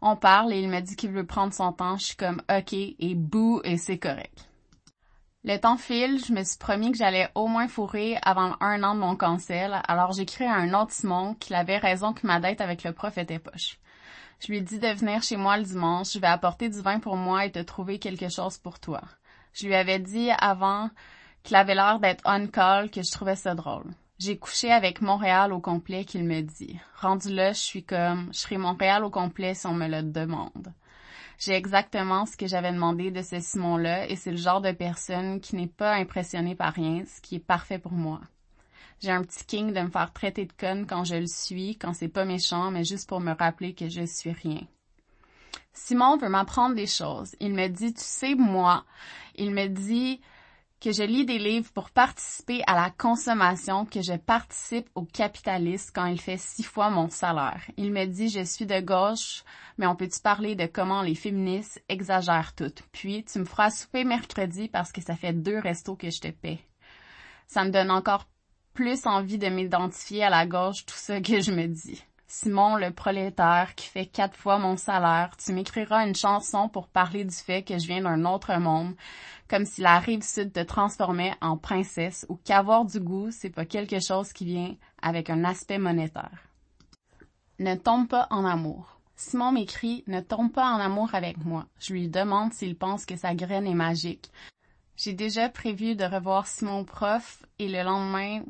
On 0.01 0.16
parle 0.16 0.51
et 0.51 0.60
il 0.60 0.68
me 0.68 0.80
dit 0.80 0.95
qu'il 0.95 1.12
veut 1.12 1.27
prendre 1.27 1.54
son 1.54 1.74
temps. 1.74 1.98
Je 1.98 2.06
suis 2.06 2.16
comme, 2.16 2.42
ok, 2.50 2.74
et 2.74 3.13
bouh, 3.13 3.62
et 3.63 3.77
c'est 3.77 4.00
correct. 4.00 4.50
Le 5.47 5.59
temps 5.59 5.77
file, 5.77 6.19
je 6.25 6.33
me 6.33 6.43
suis 6.43 6.57
promis 6.57 6.91
que 6.91 6.97
j'allais 6.97 7.29
au 7.35 7.45
moins 7.45 7.67
fourrer 7.67 8.17
avant 8.23 8.55
un 8.61 8.81
an 8.81 8.95
de 8.95 8.99
mon 8.99 9.15
cancel, 9.15 9.79
alors 9.87 10.11
j'écris 10.11 10.45
à 10.45 10.55
un 10.55 10.73
autre 10.73 10.91
Simon 10.91 11.35
qu'il 11.35 11.53
avait 11.53 11.77
raison 11.77 12.13
que 12.13 12.25
ma 12.25 12.39
dette 12.39 12.61
avec 12.61 12.83
le 12.83 12.93
prof 12.93 13.15
était 13.19 13.37
poche. 13.37 13.77
Je 14.39 14.51
lui 14.51 14.63
dit 14.63 14.79
de 14.79 14.87
venir 14.87 15.21
chez 15.21 15.37
moi 15.37 15.57
le 15.57 15.63
dimanche, 15.63 16.13
je 16.13 16.17
vais 16.17 16.25
apporter 16.25 16.69
du 16.69 16.81
vin 16.81 16.99
pour 16.99 17.15
moi 17.15 17.45
et 17.45 17.51
te 17.51 17.59
trouver 17.59 17.99
quelque 17.99 18.27
chose 18.27 18.57
pour 18.57 18.79
toi. 18.79 19.01
Je 19.53 19.67
lui 19.67 19.75
avais 19.75 19.99
dit 19.99 20.31
avant 20.39 20.89
qu'il 21.43 21.57
avait 21.57 21.75
l'air 21.75 21.99
d'être 21.99 22.23
on 22.25 22.47
call 22.47 22.89
que 22.89 23.03
je 23.03 23.11
trouvais 23.11 23.35
ça 23.35 23.53
drôle. 23.53 23.93
J'ai 24.17 24.39
couché 24.39 24.71
avec 24.71 24.99
Montréal 24.99 25.53
au 25.53 25.59
complet 25.59 26.05
qu'il 26.05 26.23
me 26.23 26.41
dit. 26.41 26.79
Rendu 26.99 27.29
là, 27.29 27.53
je 27.53 27.59
suis 27.59 27.83
comme, 27.83 28.31
je 28.33 28.39
serai 28.39 28.57
Montréal 28.57 29.03
au 29.03 29.11
complet 29.11 29.53
si 29.53 29.67
on 29.67 29.75
me 29.75 29.87
le 29.87 30.01
demande. 30.01 30.73
J'ai 31.38 31.54
exactement 31.54 32.25
ce 32.25 32.38
que 32.38 32.48
j'avais 32.48 32.72
demandé 32.72 33.12
de 33.12 33.22
ce 33.22 33.39
Simon-là 33.39 34.10
et 34.10 34.15
c'est 34.15 34.32
le 34.32 34.38
genre 34.38 34.62
de 34.62 34.72
personne 34.72 35.42
qui 35.42 35.56
n'est 35.56 35.68
pas 35.68 35.94
impressionné 35.96 36.56
par 36.56 36.74
rien, 36.74 37.04
ce 37.06 37.22
qui 37.22 37.36
est 37.36 37.39
parfait 37.39 37.80
pour 37.80 37.92
moi. 37.92 38.22
J'ai 39.01 39.12
un 39.12 39.24
petit 39.24 39.46
king 39.46 39.74
de 39.74 39.82
me 39.82 39.89
faire 39.89 40.13
traiter 40.13 40.46
de 40.46 40.54
conne 40.54 40.88
quand 40.88 41.04
je 41.04 41.15
le 41.15 41.27
suis, 41.27 41.77
quand 41.77 41.94
c'est 41.94 42.08
pas 42.08 42.25
méchant, 42.25 42.72
mais 42.72 42.84
juste 42.84 43.10
pour 43.10 43.20
me 43.20 43.34
rappeler 43.34 43.74
que 43.74 43.89
je 43.89 44.06
suis 44.06 44.32
rien. 44.32 44.62
Simon 45.74 46.18
veut 46.18 46.30
m'apprendre 46.30 46.75
des 46.75 46.88
choses. 46.88 47.36
Il 47.42 47.54
me 47.54 47.68
dit, 47.68 47.94
tu 47.94 48.01
sais, 48.01 48.36
moi, 48.36 48.86
il 49.36 49.51
me 49.51 49.68
dit, 49.68 50.22
que 50.79 50.91
je 50.91 51.03
lis 51.03 51.25
des 51.25 51.39
livres 51.39 51.72
pour 51.74 51.89
participer 51.89 52.62
à 52.67 52.75
la 52.75 52.89
consommation, 52.89 53.86
que 53.86 54.01
je 54.01 54.13
participe 54.13 54.89
au 54.96 55.03
capitalisme 55.03 55.91
quand 55.94 56.05
il 56.05 56.20
fait 56.20 56.38
six 56.38 56.63
fois 56.63 56.89
mon 56.89 57.10
salaire. 57.10 57.62
Il 57.77 57.91
me 57.91 58.05
dit 58.05 58.29
je 58.29 58.44
suis 58.44 58.65
de 58.65 58.79
gauche, 58.82 59.44
mais 59.77 59.88
on 59.88 59.96
peut-tu 59.96 60.20
parler 60.20 60.55
de 60.55 60.65
comment 60.65 61.01
les 61.01 61.15
féministes 61.15 61.84
exagèrent 61.89 62.53
tout. 62.55 62.74
Puis 62.91 63.24
tu 63.24 63.39
me 63.39 63.46
feras 63.46 63.72
souper 63.72 64.03
mercredi 64.03 64.67
parce 64.67 64.91
que 64.91 65.01
ça 65.01 65.15
fait 65.15 65.34
deux 65.34 65.60
restos 65.60 65.96
que 65.96 66.10
je 66.10 66.22
te 66.22 66.29
paie. 66.29 66.60
Ça 67.48 67.63
me 67.63 67.72
donne 67.72 67.91
encore 67.91 68.27
plus 68.74 69.05
envie 69.05 69.38
de 69.38 69.48
m'identifier 69.48 70.24
à 70.24 70.29
la 70.29 70.46
gauche 70.46 70.86
tout 70.86 70.96
ça 70.96 71.22
que 71.22 71.39
je 71.39 71.51
me 71.51 71.67
dis. 71.67 72.03
Simon 72.27 72.75
le 72.75 72.91
prolétaire 72.91 73.75
qui 73.75 73.88
fait 73.88 74.08
quatre 74.08 74.36
fois 74.36 74.58
mon 74.58 74.77
salaire, 74.77 75.36
tu 75.38 75.53
m'écriras 75.53 76.08
une 76.08 76.15
chanson 76.15 76.70
pour 76.70 76.88
parler 76.88 77.24
du 77.24 77.36
fait 77.36 77.63
que 77.63 77.77
je 77.77 77.88
viens 77.88 78.01
d'un 78.01 78.25
autre 78.25 78.53
monde, 78.58 78.96
comme 79.48 79.65
si 79.65 79.82
la 79.82 80.00
rive 80.00 80.24
sud 80.24 80.51
te 80.51 80.62
transformait 80.62 81.36
en 81.41 81.58
princesse 81.58 82.25
ou 82.29 82.39
qu'avoir 82.44 82.86
du 82.86 83.00
goût, 83.00 83.29
c'est 83.32 83.51
pas 83.51 83.65
quelque 83.65 84.00
chose 84.00 84.34
qui 84.34 84.46
vient 84.46 84.75
avec 85.01 85.29
un 85.29 85.44
aspect 85.44 85.77
monétaire. 85.77 86.39
Ne 87.60 87.75
tombe 87.75 88.08
pas 88.08 88.27
en 88.32 88.44
amour. 88.44 89.00
Simon 89.15 89.51
m'écrit 89.51 90.03
Ne 90.08 90.20
tombe 90.20 90.51
pas 90.51 90.67
en 90.67 90.79
amour 90.79 91.13
avec 91.13 91.38
moi. 91.46 91.67
Je 91.79 91.94
lui 91.94 92.10
demande 92.10 92.53
s'il 92.53 92.75
pense 92.75 93.05
que 93.05 93.15
sa 93.15 93.34
graine 93.34 93.67
est 93.67 93.75
magique. 93.75 94.32
J'ai 94.98 95.13
déjà 95.13 95.48
prévu 95.48 95.96
de 95.96 96.03
revoir 96.03 96.48
Simon 96.48 96.84
prof 96.84 97.46
et 97.60 97.70
le 97.70 97.84
lendemain, 97.84 98.41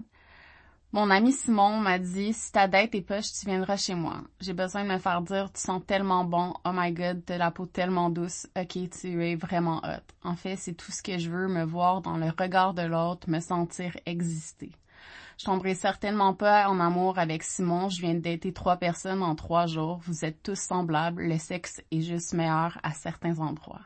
mon 0.96 1.10
ami 1.10 1.34
Simon 1.34 1.82
m'a 1.82 2.00
dit 2.00 2.32
si 2.32 2.54
ta 2.54 2.70
dette 2.70 2.96
est 2.96 3.02
poche, 3.02 3.30
tu 3.38 3.46
viendras 3.48 3.76
chez 3.76 3.96
moi. 3.96 4.22
J'ai 4.40 4.54
besoin 4.54 4.86
de 4.86 4.90
me 4.90 4.98
faire 4.98 5.22
dire 5.22 5.52
tu 5.52 5.60
sens 5.60 5.82
tellement 5.86 6.24
bon, 6.24 6.54
oh 6.64 6.72
my 6.74 6.94
god, 6.94 7.22
t'as 7.26 7.38
la 7.38 7.52
peau 7.52 7.66
tellement 7.66 8.10
douce, 8.10 8.48
ok, 8.58 8.90
tu 8.90 9.26
es 9.26 9.36
vraiment 9.36 9.82
hot. 9.84 10.06
En 10.24 10.38
fait, 10.38 10.56
c'est 10.56 10.74
tout 10.74 10.94
ce 10.94 11.04
que 11.04 11.18
je 11.18 11.30
veux, 11.30 11.50
me 11.50 11.66
voir 11.66 12.00
dans 12.00 12.16
le 12.16 12.30
regard 12.30 12.74
de 12.74 12.84
l'autre, 12.84 13.30
me 13.30 13.42
sentir 13.42 13.98
exister. 14.06 14.72
Je 15.38 15.44
tomberai 15.44 15.76
certainement 15.76 16.34
pas 16.34 16.70
en 16.70 16.80
amour 16.80 17.20
avec 17.20 17.44
Simon. 17.44 17.90
Je 17.90 18.00
viens 18.00 18.14
d'être 18.14 18.50
trois 18.54 18.78
personnes 18.78 19.22
en 19.22 19.36
trois 19.36 19.66
jours. 19.66 20.00
Vous 20.06 20.24
êtes 20.24 20.42
tous 20.44 20.58
semblables. 20.58 21.24
Le 21.24 21.38
sexe 21.38 21.82
est 21.92 22.00
juste 22.00 22.34
meilleur 22.34 22.80
à 22.84 22.94
certains 22.94 23.38
endroits. 23.40 23.82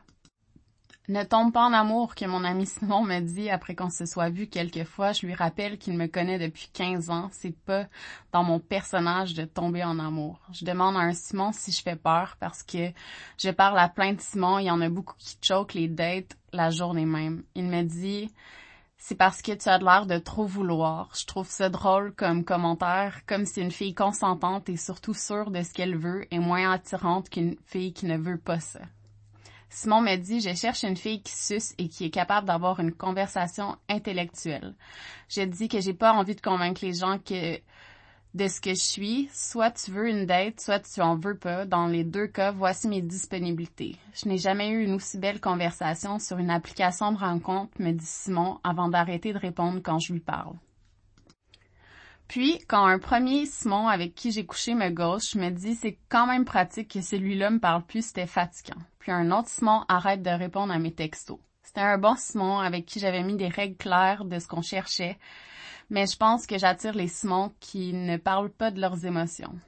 Ne 1.10 1.24
tombe 1.24 1.52
pas 1.52 1.64
en 1.64 1.72
amour 1.72 2.14
que 2.14 2.24
mon 2.24 2.44
ami 2.44 2.66
Simon 2.66 3.02
me 3.02 3.18
dit 3.18 3.50
après 3.50 3.74
qu'on 3.74 3.90
se 3.90 4.06
soit 4.06 4.30
vu 4.30 4.46
quelques 4.46 4.84
fois. 4.84 5.10
Je 5.10 5.26
lui 5.26 5.34
rappelle 5.34 5.76
qu'il 5.76 5.94
me 5.94 6.06
connaît 6.06 6.38
depuis 6.38 6.70
15 6.72 7.10
ans. 7.10 7.28
C'est 7.32 7.58
pas 7.64 7.88
dans 8.30 8.44
mon 8.44 8.60
personnage 8.60 9.34
de 9.34 9.44
tomber 9.44 9.82
en 9.82 9.98
amour. 9.98 10.38
Je 10.52 10.64
demande 10.64 10.94
à 10.94 11.00
un 11.00 11.12
Simon 11.12 11.50
si 11.52 11.72
je 11.72 11.82
fais 11.82 11.96
peur 11.96 12.36
parce 12.38 12.62
que 12.62 12.92
je 13.38 13.50
parle 13.50 13.80
à 13.80 13.88
plein 13.88 14.12
de 14.12 14.20
Simon. 14.20 14.60
Il 14.60 14.66
y 14.66 14.70
en 14.70 14.80
a 14.80 14.88
beaucoup 14.88 15.16
qui 15.18 15.36
choquent 15.42 15.74
les 15.74 15.88
dates 15.88 16.36
la 16.52 16.70
journée 16.70 17.06
même. 17.06 17.42
Il 17.56 17.64
me 17.64 17.82
dit, 17.82 18.32
c'est 18.96 19.16
parce 19.16 19.42
que 19.42 19.50
tu 19.50 19.68
as 19.68 19.78
l'air 19.78 20.06
de 20.06 20.18
trop 20.18 20.44
vouloir. 20.44 21.10
Je 21.18 21.26
trouve 21.26 21.48
ça 21.48 21.68
drôle 21.70 22.14
comme 22.14 22.44
commentaire, 22.44 23.22
comme 23.26 23.46
si 23.46 23.60
une 23.60 23.72
fille 23.72 23.94
consentante 23.94 24.68
et 24.68 24.76
surtout 24.76 25.14
sûre 25.14 25.50
de 25.50 25.60
ce 25.64 25.72
qu'elle 25.72 25.96
veut 25.96 26.32
est 26.32 26.38
moins 26.38 26.70
attirante 26.70 27.30
qu'une 27.30 27.56
fille 27.66 27.92
qui 27.92 28.06
ne 28.06 28.16
veut 28.16 28.38
pas 28.38 28.60
ça. 28.60 28.78
Simon 29.72 30.00
me 30.00 30.16
dit, 30.16 30.40
je 30.40 30.52
cherche 30.54 30.82
une 30.82 30.96
fille 30.96 31.22
qui 31.22 31.32
suce 31.32 31.74
et 31.78 31.88
qui 31.88 32.04
est 32.04 32.10
capable 32.10 32.48
d'avoir 32.48 32.80
une 32.80 32.92
conversation 32.92 33.76
intellectuelle. 33.88 34.74
Je 35.28 35.42
dis 35.42 35.68
que 35.68 35.80
j'ai 35.80 35.94
pas 35.94 36.12
envie 36.12 36.34
de 36.34 36.40
convaincre 36.40 36.84
les 36.84 36.92
gens 36.92 37.18
que 37.18 37.60
de 38.34 38.48
ce 38.48 38.60
que 38.60 38.70
je 38.70 38.82
suis, 38.82 39.28
soit 39.32 39.70
tu 39.70 39.92
veux 39.92 40.08
une 40.08 40.26
date, 40.26 40.60
soit 40.60 40.80
tu 40.80 41.00
en 41.00 41.16
veux 41.16 41.36
pas. 41.36 41.66
Dans 41.66 41.86
les 41.86 42.04
deux 42.04 42.26
cas, 42.26 42.50
voici 42.50 42.88
mes 42.88 43.00
disponibilités. 43.00 43.96
Je 44.12 44.28
n'ai 44.28 44.38
jamais 44.38 44.70
eu 44.70 44.84
une 44.84 44.94
aussi 44.94 45.18
belle 45.18 45.40
conversation 45.40 46.18
sur 46.18 46.38
une 46.38 46.50
application 46.50 47.12
de 47.12 47.18
rencontre, 47.18 47.72
me 47.80 47.92
dit 47.92 48.04
Simon, 48.04 48.58
avant 48.64 48.88
d'arrêter 48.88 49.32
de 49.32 49.38
répondre 49.38 49.80
quand 49.82 50.00
je 50.00 50.12
lui 50.12 50.20
parle. 50.20 50.56
Puis, 52.26 52.60
quand 52.68 52.86
un 52.86 53.00
premier 53.00 53.46
Simon 53.46 53.88
avec 53.88 54.14
qui 54.14 54.30
j'ai 54.30 54.46
couché 54.46 54.74
me 54.74 54.90
gauche, 54.90 55.34
me 55.34 55.50
dis 55.50 55.74
c'est 55.74 55.98
quand 56.08 56.26
même 56.26 56.44
pratique 56.44 56.92
que 56.92 57.02
celui-là 57.02 57.50
me 57.50 57.58
parle 57.58 57.82
plus, 57.82 58.06
c'était 58.06 58.26
fatigant. 58.26 58.80
Puis 59.00 59.10
un 59.10 59.32
autre 59.32 59.48
Simon 59.48 59.84
arrête 59.88 60.22
de 60.22 60.30
répondre 60.30 60.72
à 60.72 60.78
mes 60.78 60.94
textos. 60.94 61.40
C'était 61.62 61.80
un 61.80 61.98
bon 61.98 62.14
Simon 62.16 62.58
avec 62.58 62.86
qui 62.86 63.00
j'avais 63.00 63.22
mis 63.22 63.36
des 63.36 63.48
règles 63.48 63.76
claires 63.76 64.24
de 64.24 64.38
ce 64.38 64.46
qu'on 64.46 64.62
cherchait, 64.62 65.18
mais 65.88 66.06
je 66.06 66.16
pense 66.16 66.46
que 66.46 66.58
j'attire 66.58 66.94
les 66.94 67.08
Simons 67.08 67.52
qui 67.60 67.92
ne 67.92 68.16
parlent 68.16 68.52
pas 68.52 68.70
de 68.70 68.80
leurs 68.80 69.04
émotions. 69.06 69.58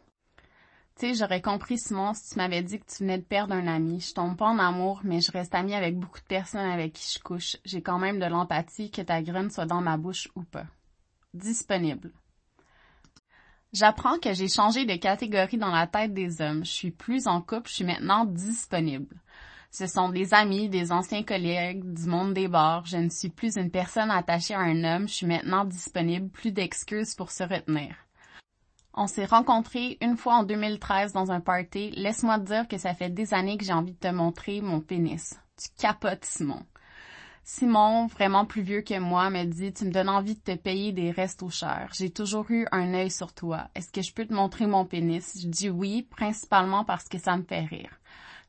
Tu 0.98 1.08
sais, 1.08 1.14
j'aurais 1.14 1.40
compris, 1.40 1.78
Simon, 1.78 2.12
si 2.12 2.30
tu 2.30 2.36
m'avais 2.36 2.62
dit 2.62 2.78
que 2.78 2.84
tu 2.84 3.02
venais 3.02 3.18
de 3.18 3.24
perdre 3.24 3.54
un 3.54 3.66
ami. 3.66 4.00
Je 4.00 4.12
tombe 4.12 4.36
pas 4.36 4.48
en 4.48 4.58
amour, 4.58 5.00
mais 5.02 5.20
je 5.20 5.32
reste 5.32 5.54
amie 5.54 5.74
avec 5.74 5.98
beaucoup 5.98 6.20
de 6.20 6.26
personnes 6.26 6.60
avec 6.70 6.92
qui 6.92 7.14
je 7.14 7.22
couche. 7.22 7.56
J'ai 7.64 7.82
quand 7.82 7.98
même 7.98 8.18
de 8.18 8.26
l'empathie 8.26 8.90
que 8.90 9.00
ta 9.00 9.22
graine 9.22 9.50
soit 9.50 9.66
dans 9.66 9.80
ma 9.80 9.96
bouche 9.96 10.28
ou 10.36 10.42
pas. 10.42 10.66
Disponible. 11.32 12.12
J'apprends 13.72 14.18
que 14.18 14.34
j'ai 14.34 14.48
changé 14.48 14.84
de 14.84 14.96
catégorie 14.96 15.56
dans 15.56 15.70
la 15.70 15.86
tête 15.86 16.12
des 16.12 16.42
hommes. 16.42 16.64
Je 16.64 16.70
suis 16.70 16.90
plus 16.90 17.26
en 17.26 17.40
couple, 17.40 17.70
je 17.70 17.76
suis 17.76 17.84
maintenant 17.84 18.26
disponible. 18.26 19.16
Ce 19.70 19.86
sont 19.86 20.10
des 20.10 20.34
amis, 20.34 20.68
des 20.68 20.92
anciens 20.92 21.22
collègues, 21.22 21.82
du 21.94 22.06
monde 22.06 22.34
des 22.34 22.48
bars. 22.48 22.84
Je 22.84 22.98
ne 22.98 23.08
suis 23.08 23.30
plus 23.30 23.56
une 23.56 23.70
personne 23.70 24.10
attachée 24.10 24.52
à 24.52 24.60
un 24.60 24.84
homme. 24.84 25.08
Je 25.08 25.14
suis 25.14 25.26
maintenant 25.26 25.64
disponible. 25.64 26.28
Plus 26.28 26.52
d'excuses 26.52 27.14
pour 27.14 27.30
se 27.30 27.44
retenir. 27.44 27.94
On 28.92 29.06
s'est 29.06 29.24
rencontrés 29.24 29.96
une 30.02 30.18
fois 30.18 30.34
en 30.34 30.42
2013 30.42 31.14
dans 31.14 31.32
un 31.32 31.40
party. 31.40 31.92
Laisse-moi 31.92 32.38
te 32.40 32.44
dire 32.44 32.68
que 32.68 32.76
ça 32.76 32.92
fait 32.92 33.08
des 33.08 33.32
années 33.32 33.56
que 33.56 33.64
j'ai 33.64 33.72
envie 33.72 33.94
de 33.94 33.98
te 33.98 34.08
montrer 34.08 34.60
mon 34.60 34.82
pénis. 34.82 35.40
Tu 35.56 35.70
capotes, 35.78 36.26
Simon. 36.26 36.62
Simon, 37.44 38.06
vraiment 38.06 38.44
plus 38.44 38.62
vieux 38.62 38.82
que 38.82 38.98
moi, 39.00 39.28
me 39.28 39.44
dit 39.44 39.72
Tu 39.72 39.84
me 39.84 39.90
donnes 39.90 40.08
envie 40.08 40.36
de 40.36 40.40
te 40.40 40.54
payer 40.54 40.92
des 40.92 41.10
restos 41.10 41.50
chers. 41.50 41.90
J'ai 41.92 42.10
toujours 42.10 42.48
eu 42.50 42.66
un 42.70 42.94
œil 42.94 43.10
sur 43.10 43.34
toi. 43.34 43.68
Est-ce 43.74 43.90
que 43.90 44.00
je 44.00 44.12
peux 44.12 44.24
te 44.24 44.32
montrer 44.32 44.66
mon 44.66 44.84
pénis? 44.84 45.40
Je 45.42 45.48
dis 45.48 45.68
oui, 45.68 46.06
principalement 46.08 46.84
parce 46.84 47.08
que 47.08 47.18
ça 47.18 47.36
me 47.36 47.42
fait 47.42 47.64
rire. 47.64 47.98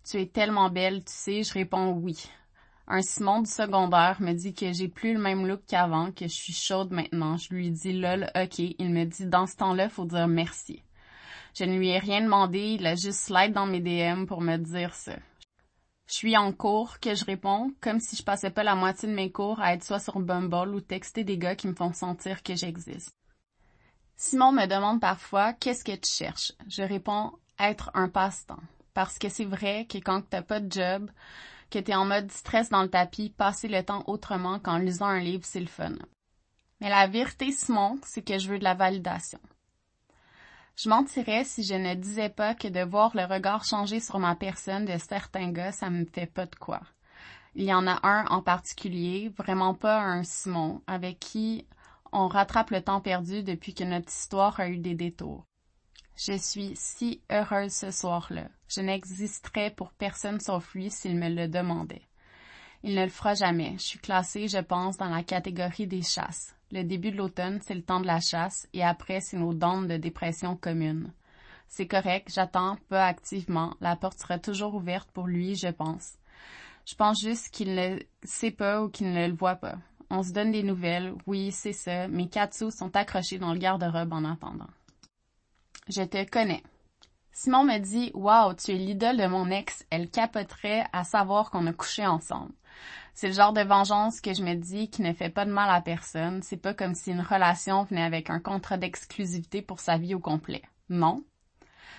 Tu 0.08 0.22
es 0.22 0.28
tellement 0.28 0.70
belle, 0.70 1.04
tu 1.04 1.12
sais, 1.12 1.44
je 1.44 1.54
réponds 1.54 1.92
oui. 1.92 2.30
Un 2.88 3.02
Simon 3.02 3.42
du 3.42 3.50
secondaire 3.50 4.18
me 4.22 4.34
dit 4.34 4.54
que 4.54 4.72
j'ai 4.74 4.90
plus 4.90 5.14
le 5.14 5.20
même 5.20 5.48
look 5.48 5.62
qu'avant, 5.68 6.12
que 6.12 6.28
je 6.28 6.34
suis 6.34 6.54
chaude 6.54 6.92
maintenant. 6.92 7.38
Je 7.38 7.52
lui 7.52 7.72
dis 7.72 7.94
lol, 7.94 8.30
ok. 8.36 8.60
Il 8.60 8.92
me 8.92 9.06
dit 9.06 9.26
dans 9.26 9.48
ce 9.48 9.56
temps-là, 9.56 9.90
faut 9.90 10.06
dire 10.06 10.28
merci. 10.28 10.84
Je 11.58 11.64
ne 11.64 11.78
lui 11.78 11.90
ai 11.90 11.98
rien 11.98 12.22
demandé, 12.22 12.78
il 12.80 12.86
a 12.86 12.96
juste 12.96 13.22
slide 13.22 13.54
dans 13.54 13.66
mes 13.66 13.80
DM 13.80 14.26
pour 14.26 14.42
me 14.42 14.58
dire 14.58 14.94
ça. 14.94 15.14
Je 16.08 16.14
suis 16.14 16.38
en 16.38 16.52
cours, 16.52 17.00
que 17.00 17.16
je 17.16 17.26
réponds, 17.26 17.74
comme 17.82 18.00
si 18.00 18.16
je 18.16 18.24
passais 18.24 18.52
pas 18.52 18.64
la 18.64 18.76
moitié 18.76 19.08
de 19.08 19.14
mes 19.14 19.32
cours 19.32 19.60
à 19.62 19.74
être 19.74 19.84
soit 19.84 20.00
sur 20.00 20.20
Bumble 20.20 20.76
ou 20.76 20.82
texter 20.82 21.24
des 21.24 21.38
gars 21.38 21.56
qui 21.56 21.68
me 21.68 21.76
font 21.76 21.94
sentir 21.94 22.44
que 22.44 22.56
j'existe. 22.56 23.16
Simon 24.16 24.52
me 24.52 24.68
demande 24.68 25.02
parfois 25.02 25.54
qu'est-ce 25.54 25.84
que 25.84 25.96
tu 25.96 26.10
cherches. 26.10 26.54
Je 26.68 26.84
réponds 26.84 27.32
être 27.60 27.92
un 27.94 28.10
passe-temps. 28.10 28.62
Parce 28.94 29.18
que 29.18 29.30
c'est 29.30 29.46
vrai 29.46 29.86
que 29.86 29.98
quand 29.98 30.22
t'as 30.30 30.44
pas 30.44 30.60
de 30.60 30.72
job, 30.72 31.10
que 31.72 31.80
t'es 31.80 31.96
en 31.96 32.06
mode 32.06 32.32
stress 32.32 32.70
dans 32.70 32.84
le 32.84 32.90
tapis, 32.90 33.30
passer 33.30 33.68
le 33.68 33.84
temps 33.84 34.04
autrement 34.08 34.60
qu'en 34.60 34.78
lisant 34.78 35.08
un 35.08 35.20
livre, 35.20 35.46
c'est 35.46 35.60
le 35.60 35.66
fun. 35.66 35.96
Mais 36.80 36.90
la 36.90 37.08
vérité, 37.08 37.52
Simon, 37.52 38.00
c'est 38.04 38.22
que 38.22 38.38
je 38.38 38.50
veux 38.50 38.60
de 38.60 38.64
la 38.64 38.76
validation. 38.76 39.40
Je 40.76 40.90
mentirais 40.90 41.44
si 41.44 41.64
je 41.64 41.76
ne 41.76 41.94
disais 41.94 42.30
pas 42.30 42.56
que 42.56 42.68
de 42.68 42.84
voir 42.84 43.16
le 43.16 43.26
regard 43.26 43.64
changer 43.64 44.00
sur 44.00 44.20
ma 44.20 44.36
personne 44.36 44.86
de 44.86 44.98
certains 44.98 45.52
gars, 45.52 45.72
ça 45.72 45.90
me 45.90 46.06
fait 46.06 46.26
pas 46.26 46.46
de 46.48 46.56
quoi. 46.56 46.82
Il 47.56 47.66
y 47.66 47.74
en 47.74 47.86
a 47.86 48.00
un 48.08 48.26
en 48.28 48.42
particulier, 48.42 49.32
vraiment 49.38 49.76
pas 49.76 50.02
un 50.02 50.24
Simon, 50.24 50.82
avec 50.88 51.20
qui 51.20 51.68
on 52.12 52.28
rattrape 52.28 52.72
le 52.72 52.82
temps 52.82 53.02
perdu 53.02 53.44
depuis 53.44 53.76
que 53.76 53.84
notre 53.84 54.10
histoire 54.10 54.60
a 54.60 54.70
eu 54.70 54.78
des 54.78 54.96
détours. 54.96 55.46
Je 56.16 56.38
suis 56.38 56.74
si 56.76 57.22
heureuse 57.32 57.74
ce 57.74 57.92
soir-là. 57.92 58.48
Je 58.68 58.82
n'existerais 58.82 59.72
pour 59.72 59.92
personne 59.94 60.40
sauf 60.40 60.74
lui 60.74 60.90
s'il 60.90 61.18
me 61.18 61.30
le 61.30 61.48
demandait. 61.48 62.08
Il 62.84 62.96
ne 62.96 63.04
le 63.04 63.10
fera 63.10 63.34
jamais. 63.34 63.74
Je 63.78 63.84
suis 63.84 64.00
classée, 64.00 64.50
je 64.50 64.58
pense, 64.58 64.98
dans 64.98 65.10
la 65.10 65.24
catégorie 65.24 65.88
des 65.88 66.02
chasses. 66.02 66.54
Le 66.72 66.84
début 66.84 67.12
de 67.12 67.18
l'automne, 67.18 67.60
c'est 67.62 67.76
le 67.76 67.82
temps 67.82 68.02
de 68.02 68.08
la 68.08 68.20
chasse, 68.20 68.68
et 68.74 68.84
après, 68.84 69.22
c'est 69.22 69.38
nos 69.38 69.54
dents 69.54 69.82
de 69.82 69.96
dépression 69.96 70.58
commune. 70.58 71.14
C'est 71.68 71.88
correct, 71.88 72.30
j'attends 72.34 72.78
pas 72.90 73.06
activement. 73.06 73.74
La 73.80 73.96
porte 73.96 74.20
sera 74.20 74.38
toujours 74.38 74.76
ouverte 74.76 75.10
pour 75.12 75.28
lui, 75.28 75.56
je 75.56 75.70
pense. 75.70 76.18
Je 76.86 76.96
pense 76.96 77.22
juste 77.22 77.50
qu'il 77.52 77.74
ne 77.74 78.00
sait 78.24 78.52
pas 78.52 78.84
ou 78.84 78.90
qu'il 78.90 79.14
ne 79.14 79.28
le 79.28 79.34
voit 79.34 79.56
pas. 79.56 79.78
On 80.10 80.22
se 80.22 80.34
donne 80.34 80.52
des 80.52 80.64
nouvelles, 80.64 81.14
oui, 81.26 81.52
c'est 81.52 81.74
ça. 81.74 82.08
Mes 82.10 82.28
quatre 82.28 82.54
sous 82.54 82.70
sont 82.70 82.96
accrochés 82.96 83.40
dans 83.40 83.54
le 83.54 83.60
garde-robe 83.60 84.14
en 84.14 84.26
attendant. 84.26 84.70
Je 85.88 86.04
te 86.04 86.30
connais. 86.30 86.64
Simon 87.32 87.64
me 87.64 87.80
dit 87.80 88.12
Wow, 88.14 88.54
tu 88.54 88.72
es 88.72 88.76
l'idole 88.76 89.18
de 89.18 89.26
mon 89.26 89.50
ex. 89.50 89.86
Elle 89.90 90.10
capoterait 90.10 90.86
à 90.94 91.04
savoir 91.04 91.50
qu'on 91.50 91.66
a 91.66 91.74
couché 91.74 92.06
ensemble. 92.06 92.54
C'est 93.14 93.28
le 93.28 93.34
genre 93.34 93.54
de 93.54 93.62
vengeance 93.62 94.22
que 94.22 94.34
je 94.34 94.44
me 94.44 94.56
dis 94.56 94.90
qui 94.90 95.02
ne 95.02 95.14
fait 95.14 95.30
pas 95.30 95.46
de 95.46 95.52
mal 95.52 95.70
à 95.70 95.82
personne. 95.82 96.42
C'est 96.42 96.58
pas 96.58 96.74
comme 96.74 96.96
si 96.96 97.12
une 97.12 97.22
relation 97.22 97.84
venait 97.84 98.04
avec 98.04 98.30
un 98.30 98.40
contrat 98.40 98.78
d'exclusivité 98.78 99.62
pour 99.62 99.80
sa 99.80 99.98
vie 99.98 100.16
au 100.16 100.20
complet. 100.20 100.64
Non. 100.90 101.24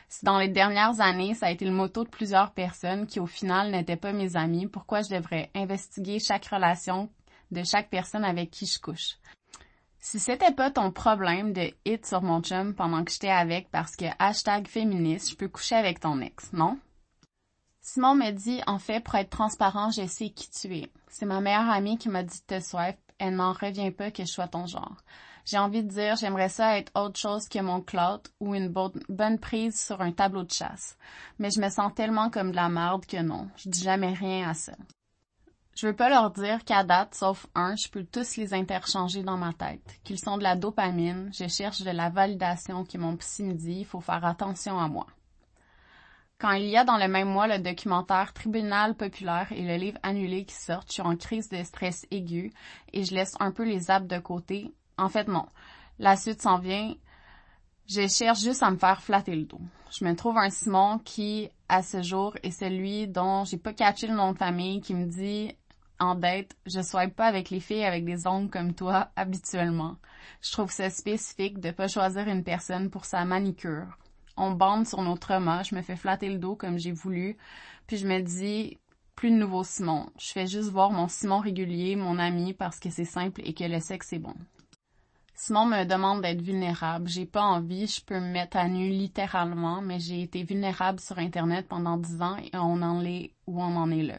Si 0.09 0.25
dans 0.25 0.38
les 0.38 0.49
dernières 0.49 1.00
années, 1.00 1.35
ça 1.35 1.47
a 1.47 1.50
été 1.50 1.64
le 1.64 1.73
motto 1.73 2.04
de 2.04 2.09
plusieurs 2.09 2.52
personnes 2.52 3.07
qui 3.07 3.21
au 3.21 3.26
final 3.26 3.71
n'étaient 3.71 3.97
pas 3.97 4.12
mes 4.12 4.37
amis, 4.37 4.66
pourquoi 4.66 5.02
je 5.02 5.14
devrais 5.14 5.50
investiguer 5.54 6.19
chaque 6.19 6.47
relation 6.47 7.11
de 7.50 7.62
chaque 7.64 7.90
personne 7.90 8.25
avec 8.25 8.50
qui 8.50 8.66
je 8.66 8.78
couche? 8.78 9.19
Si 9.99 10.19
c'était 10.19 10.52
pas 10.52 10.71
ton 10.71 10.90
problème 10.90 11.54
de 11.54 11.73
hit 11.87 12.04
sur 12.04 12.21
mon 12.21 12.43
chum 12.43 12.75
pendant 12.75 13.02
que 13.04 13.11
j'étais 13.11 13.31
avec 13.31 13.71
parce 13.71 13.97
que 13.97 14.04
hashtag 14.19 14.69
féministe, 14.69 15.31
je 15.31 15.37
peux 15.37 15.49
coucher 15.49 15.76
avec 15.76 15.99
ton 16.00 16.21
ex, 16.21 16.52
non? 16.52 16.78
Simon 17.87 18.14
me 18.14 18.31
dit, 18.31 18.62
en 18.67 18.79
fait, 18.79 19.00
pour 19.00 19.14
être 19.17 19.29
transparent, 19.29 19.91
je 19.91 20.07
sais 20.07 20.31
qui 20.31 20.49
tu 20.49 20.75
es. 20.75 20.91
C'est 21.09 21.26
ma 21.26 21.43
meilleure 21.43 21.69
amie 21.69 21.99
qui 21.99 22.09
m'a 22.09 22.23
dit 22.23 22.41
de 22.49 22.57
te 22.57 22.64
swipe. 22.64 22.97
Elle 23.19 23.37
n'en 23.37 23.53
revient 23.53 23.91
pas 23.91 24.11
que 24.11 24.25
je 24.25 24.33
sois 24.33 24.49
ton 24.49 24.67
genre. 24.67 24.97
J'ai 25.45 25.59
envie 25.59 25.83
de 25.83 25.88
dire, 25.88 26.17
j'aimerais 26.17 26.49
ça 26.49 26.79
être 26.79 26.91
autre 26.99 27.21
chose 27.21 27.47
que 27.47 27.59
mon 27.59 27.83
clout 27.83 28.23
ou 28.41 28.55
une 28.55 28.69
bonne 28.71 29.38
prise 29.38 29.79
sur 29.79 30.00
un 30.00 30.12
tableau 30.12 30.45
de 30.45 30.50
chasse. 30.50 30.97
Mais 31.38 31.50
je 31.50 31.61
me 31.61 31.69
sens 31.69 31.93
tellement 31.95 32.31
comme 32.31 32.53
de 32.53 32.57
la 32.57 32.71
merde 32.71 33.05
que 33.05 33.21
non. 33.21 33.50
Je 33.59 33.69
dis 33.69 33.83
jamais 33.83 34.14
rien 34.14 34.49
à 34.49 34.55
ça. 34.55 34.73
Je 35.76 35.87
veux 35.87 35.95
pas 35.95 36.09
leur 36.09 36.31
dire 36.31 36.64
qu'à 36.64 36.85
date, 36.85 37.14
sauf 37.14 37.47
un, 37.55 37.76
je 37.76 37.91
peux 37.91 38.05
tous 38.05 38.38
les 38.38 38.55
interchanger 38.55 39.23
dans 39.23 39.37
ma 39.37 39.53
tête. 39.53 40.00
Qu'ils 40.05 40.19
sont 40.19 40.38
de 40.38 40.43
la 40.43 40.57
dopamine, 40.57 41.31
je 41.38 41.49
cherche 41.49 41.83
de 41.83 41.91
la 41.91 42.09
validation 42.09 42.83
qui 42.83 42.97
mon 42.97 43.14
psy 43.19 43.43
me 43.43 43.53
dit, 43.53 43.81
il 43.81 43.85
faut 43.85 44.00
faire 44.00 44.25
attention 44.25 44.79
à 44.79 44.88
moi. 44.88 45.07
Quand 46.44 46.52
il 46.52 46.66
y 46.66 46.76
a 46.76 46.84
dans 46.84 46.98
le 46.98 47.08
même 47.08 47.30
mois 47.30 47.46
le 47.46 47.58
documentaire 47.58 48.34
Tribunal 48.34 48.94
populaire 48.94 49.50
et 49.50 49.62
le 49.62 49.76
livre 49.76 49.98
annulé 50.02 50.44
qui 50.44 50.54
sortent, 50.54 50.88
je 50.88 50.92
suis 50.92 51.02
en 51.02 51.16
crise 51.16 51.48
de 51.48 51.62
stress 51.62 52.06
aigu 52.10 52.52
et 52.92 53.02
je 53.02 53.14
laisse 53.14 53.34
un 53.40 53.50
peu 53.50 53.64
les 53.64 53.90
apps 53.90 54.06
de 54.06 54.18
côté. 54.18 54.70
En 54.98 55.08
fait, 55.08 55.26
non. 55.26 55.46
La 55.98 56.18
suite 56.18 56.42
s'en 56.42 56.58
vient. 56.58 56.92
Je 57.88 58.06
cherche 58.08 58.40
juste 58.40 58.62
à 58.62 58.70
me 58.70 58.76
faire 58.76 59.00
flatter 59.00 59.34
le 59.34 59.44
dos. 59.44 59.60
Je 59.90 60.04
me 60.04 60.14
trouve 60.14 60.36
un 60.36 60.50
Simon 60.50 60.98
qui, 60.98 61.48
à 61.70 61.82
ce 61.82 62.02
jour, 62.02 62.36
est 62.42 62.50
celui 62.50 63.08
dont 63.08 63.46
j'ai 63.46 63.56
pas 63.56 63.72
catché 63.72 64.06
le 64.06 64.14
nom 64.14 64.32
de 64.32 64.36
famille, 64.36 64.82
qui 64.82 64.92
me 64.92 65.06
dit 65.06 65.50
en 65.98 66.14
dette, 66.14 66.58
je 66.66 66.82
swipe 66.82 67.16
pas 67.16 67.26
avec 67.26 67.48
les 67.48 67.60
filles 67.60 67.86
avec 67.86 68.04
des 68.04 68.26
ongles 68.26 68.50
comme 68.50 68.74
toi 68.74 69.08
habituellement. 69.16 69.96
Je 70.42 70.52
trouve 70.52 70.70
ça 70.70 70.90
spécifique 70.90 71.58
de 71.58 71.70
pas 71.70 71.88
choisir 71.88 72.28
une 72.28 72.44
personne 72.44 72.90
pour 72.90 73.06
sa 73.06 73.24
manicure. 73.24 73.96
On 74.37 74.50
bande 74.50 74.87
sur 74.87 75.03
nos 75.03 75.17
traumas, 75.17 75.62
je 75.62 75.75
me 75.75 75.83
fais 75.83 75.97
flatter 75.97 76.29
le 76.29 76.38
dos 76.38 76.57
comme 76.57 76.79
j'ai 76.79 76.93
voulu, 76.93 77.37
puis 77.87 77.97
je 77.97 78.07
me 78.07 78.21
dis 78.21 78.79
plus 79.14 79.31
de 79.31 79.37
nouveau 79.37 79.62
Simon. 79.62 80.11
Je 80.19 80.33
fais 80.33 80.47
juste 80.47 80.71
voir 80.71 80.91
mon 80.91 81.09
Simon 81.09 81.38
régulier, 81.38 81.97
mon 81.97 82.19
ami, 82.19 82.53
parce 82.53 82.81
que 82.81 82.91
c'est 82.91 83.05
simple 83.05 83.43
et 83.45 83.55
que 83.55 83.64
le 83.64 83.81
sexe 83.81 84.12
est 84.12 84.19
bon. 84.19 84.35
Simon 85.37 85.67
me 85.67 85.85
demande 85.85 86.23
d'être 86.23 86.43
vulnérable. 86.43 87.09
J'ai 87.09 87.26
pas 87.26 87.43
envie, 87.43 87.87
je 87.87 88.00
peux 88.05 88.21
me 88.21 88.31
mettre 88.31 88.57
à 88.57 88.69
nu 88.69 88.88
littéralement, 88.88 89.83
mais 89.83 89.99
j'ai 89.99 90.23
été 90.23 90.45
vulnérable 90.45 91.00
sur 91.00 91.19
Internet 91.19 91.67
pendant 91.69 91.97
dix 91.97 92.23
ans 92.23 92.37
et 92.37 92.50
on 92.55 92.83
en 92.83 93.05
est 93.05 93.33
où 93.47 93.61
on 93.61 93.76
en 93.76 93.91
est 93.91 94.03
là. 94.03 94.19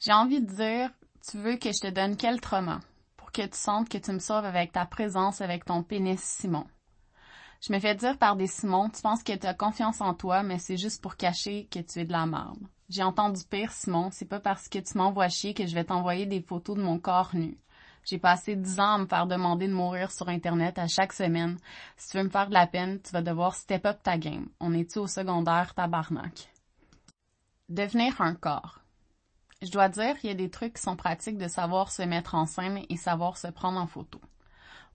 J'ai 0.00 0.12
envie 0.12 0.40
de 0.40 0.52
dire, 0.52 0.90
tu 1.28 1.38
veux 1.38 1.56
que 1.56 1.70
je 1.72 1.88
te 1.88 1.90
donne 1.90 2.16
quel 2.16 2.40
trauma 2.40 2.80
pour 3.16 3.32
que 3.32 3.42
tu 3.42 3.56
sentes 3.56 3.88
que 3.88 3.98
tu 3.98 4.12
me 4.12 4.18
sauves 4.18 4.44
avec 4.44 4.72
ta 4.72 4.86
présence, 4.86 5.40
avec 5.40 5.64
ton 5.64 5.82
pénis 5.82 6.20
Simon? 6.20 6.66
Je 7.60 7.72
me 7.72 7.78
fais 7.78 7.94
dire 7.94 8.18
par 8.18 8.36
des 8.36 8.46
Simons, 8.46 8.90
tu 8.90 9.02
penses 9.02 9.22
que 9.22 9.36
tu 9.36 9.46
as 9.46 9.54
confiance 9.54 10.00
en 10.00 10.14
toi, 10.14 10.42
mais 10.42 10.58
c'est 10.58 10.76
juste 10.76 11.02
pour 11.02 11.16
cacher 11.16 11.68
que 11.70 11.78
tu 11.80 12.00
es 12.00 12.04
de 12.04 12.12
la 12.12 12.26
merde. 12.26 12.58
J'ai 12.88 13.02
entendu 13.02 13.42
pire, 13.48 13.72
Simon, 13.72 14.10
c'est 14.12 14.28
pas 14.28 14.40
parce 14.40 14.68
que 14.68 14.78
tu 14.78 14.96
m'envoies 14.96 15.28
chier 15.28 15.54
que 15.54 15.66
je 15.66 15.74
vais 15.74 15.84
t'envoyer 15.84 16.26
des 16.26 16.42
photos 16.42 16.76
de 16.76 16.82
mon 16.82 16.98
corps 16.98 17.34
nu. 17.34 17.58
J'ai 18.04 18.18
passé 18.18 18.54
dix 18.54 18.78
ans 18.78 18.94
à 18.94 18.98
me 18.98 19.06
faire 19.06 19.26
demander 19.26 19.66
de 19.66 19.72
mourir 19.72 20.12
sur 20.12 20.28
Internet 20.28 20.78
à 20.78 20.86
chaque 20.86 21.12
semaine. 21.12 21.58
Si 21.96 22.10
tu 22.10 22.18
veux 22.18 22.22
me 22.22 22.30
faire 22.30 22.46
de 22.46 22.54
la 22.54 22.68
peine, 22.68 23.00
tu 23.02 23.10
vas 23.10 23.22
devoir 23.22 23.56
step 23.56 23.84
up 23.84 23.98
ta 24.02 24.16
game. 24.16 24.48
On 24.60 24.72
est-tu 24.72 25.00
au 25.00 25.08
secondaire, 25.08 25.74
tabarnak? 25.74 26.48
Devenir 27.68 28.20
un 28.20 28.36
corps. 28.36 28.78
Je 29.60 29.72
dois 29.72 29.88
dire, 29.88 30.14
il 30.22 30.28
y 30.28 30.30
a 30.30 30.34
des 30.34 30.50
trucs 30.50 30.74
qui 30.74 30.82
sont 30.82 30.94
pratiques 30.94 31.38
de 31.38 31.48
savoir 31.48 31.90
se 31.90 32.02
mettre 32.02 32.36
en 32.36 32.46
scène 32.46 32.82
et 32.88 32.96
savoir 32.96 33.36
se 33.38 33.48
prendre 33.48 33.80
en 33.80 33.88
photo. 33.88 34.20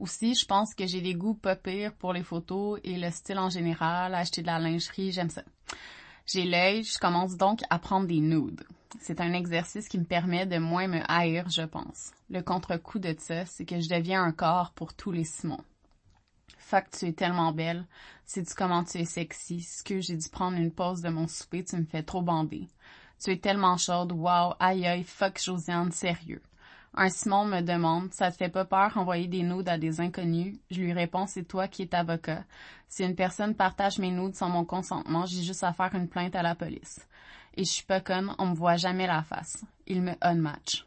Aussi, 0.02 0.34
je 0.34 0.48
pense 0.48 0.74
que 0.74 0.88
j'ai 0.88 1.00
des 1.00 1.14
goûts 1.14 1.36
pas 1.36 1.56
pires 1.56 1.94
pour 1.94 2.12
les 2.12 2.24
photos 2.24 2.80
et 2.84 2.98
le 2.98 3.12
style 3.12 3.38
en 3.38 3.52
général, 3.52 4.16
acheter 4.16 4.42
de 4.42 4.48
la 4.48 4.58
lingerie, 4.58 5.12
j'aime 5.12 5.30
ça. 5.30 5.44
J'ai 6.26 6.44
l'œil, 6.44 6.84
je 6.84 6.98
commence 6.98 7.38
donc 7.38 7.60
à 7.70 7.78
prendre 7.78 8.08
des 8.08 8.20
nudes. 8.20 8.64
C'est 9.00 9.22
un 9.22 9.32
exercice 9.34 9.88
qui 9.88 10.00
me 10.00 10.04
permet 10.04 10.48
de 10.48 10.58
moins 10.58 10.88
me 10.88 11.02
haïr, 11.08 11.48
je 11.52 11.62
pense. 11.62 12.14
Le 12.32 12.42
contre-coup 12.42 12.98
de 12.98 13.16
ça, 13.20 13.46
c'est 13.46 13.64
que 13.64 13.80
je 13.80 13.90
deviens 13.90 14.24
un 14.24 14.32
corps 14.32 14.72
pour 14.72 14.96
tous 14.96 15.12
les 15.12 15.24
Simons. 15.24 15.64
Fuck, 16.58 16.90
tu 16.98 17.06
es 17.06 17.14
tellement 17.14 17.52
belle. 17.52 17.86
Sais-tu 18.26 18.56
comment 18.56 18.84
tu 18.84 18.98
es 18.98 19.06
sexy? 19.06 19.62
Ce 19.62 19.84
que 19.84 20.02
j'ai 20.02 20.18
dû 20.18 20.30
prendre 20.30 20.58
une 20.58 20.72
pause 20.72 21.04
de 21.04 21.10
mon 21.10 21.28
souper, 21.28 21.64
tu 21.64 21.76
me 21.76 21.86
fais 21.86 22.02
trop 22.02 22.24
bander. 22.24 22.68
Tu 23.24 23.30
es 23.30 23.38
tellement 23.38 23.78
chaude, 23.78 24.14
wow, 24.14 24.56
aïe 24.60 24.88
aïe, 24.88 25.04
fuck 25.04 25.40
Josiane, 25.40 25.92
sérieux. 25.92 26.42
Un 26.94 27.08
Simon 27.10 27.46
me 27.46 27.62
demande, 27.62 28.14
ça 28.14 28.32
te 28.32 28.38
fait 28.38 28.50
pas 28.50 28.66
peur 28.66 28.98
envoyer 28.98 29.28
des 29.28 29.44
nudes 29.44 29.70
à 29.70 29.78
des 29.78 30.02
inconnus? 30.02 30.58
Je 30.70 30.82
lui 30.82 30.92
réponds, 30.92 31.26
c'est 31.26 31.46
toi 31.46 31.70
qui 31.70 31.84
es 31.84 31.96
avocat. 31.96 32.44
Si 32.90 33.04
une 33.06 33.16
personne 33.16 33.56
partage 33.56 33.98
mes 33.98 34.12
nudes 34.12 34.36
sans 34.36 34.50
mon 34.50 34.66
consentement, 34.66 35.26
j'ai 35.26 35.42
juste 35.42 35.64
à 35.64 35.72
faire 35.72 35.96
une 35.96 36.10
plainte 36.10 36.36
à 36.36 36.44
la 36.44 36.54
police. 36.54 37.00
Et 37.56 37.64
je 37.64 37.72
suis 37.72 37.86
pas 37.86 38.02
conne, 38.02 38.36
on 38.40 38.48
me 38.48 38.56
voit 38.56 38.76
jamais 38.76 39.08
la 39.08 39.24
face. 39.24 39.64
Il 39.88 40.02
me 40.02 40.16
unmatch. 40.20 40.86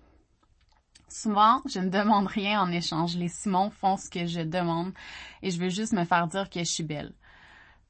Souvent, 1.09 1.63
je 1.67 1.79
ne 1.79 1.89
demande 1.89 2.27
rien 2.27 2.61
en 2.61 2.71
échange. 2.71 3.17
Les 3.17 3.29
Simons 3.29 3.71
font 3.71 3.97
ce 3.97 4.11
que 4.11 4.27
je 4.27 4.41
demande 4.41 4.93
et 5.43 5.51
je 5.51 5.59
veux 5.59 5.71
juste 5.71 5.95
me 5.95 6.05
faire 6.05 6.27
dire 6.27 6.51
que 6.51 6.61
je 6.61 6.65
suis 6.71 6.85
belle. 6.85 7.15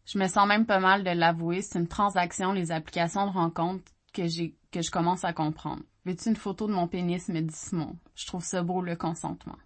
Je 0.06 0.18
me 0.18 0.28
sens 0.28 0.46
même 0.46 0.66
pas 0.66 0.78
mal 0.78 1.02
de 1.02 1.10
l'avouer. 1.10 1.62
C'est 1.62 1.80
une 1.80 1.88
transaction, 1.88 2.52
les 2.52 2.70
applications 2.70 3.26
de 3.26 3.32
rencontre 3.32 3.82
que 4.12 4.28
j'ai, 4.28 4.54
que 4.70 4.82
je 4.82 4.90
commence 4.90 5.24
à 5.24 5.32
comprendre. 5.32 5.82
Veux-tu 6.04 6.28
une 6.28 6.36
photo 6.36 6.66
de 6.66 6.72
mon 6.72 6.86
pénis, 6.86 7.28
me 7.28 7.40
dit 7.40 7.54
Simon. 7.54 7.96
Je 8.14 8.26
trouve 8.26 8.44
ça 8.44 8.62
beau, 8.62 8.82
le 8.82 8.96
consentement. 8.96 9.56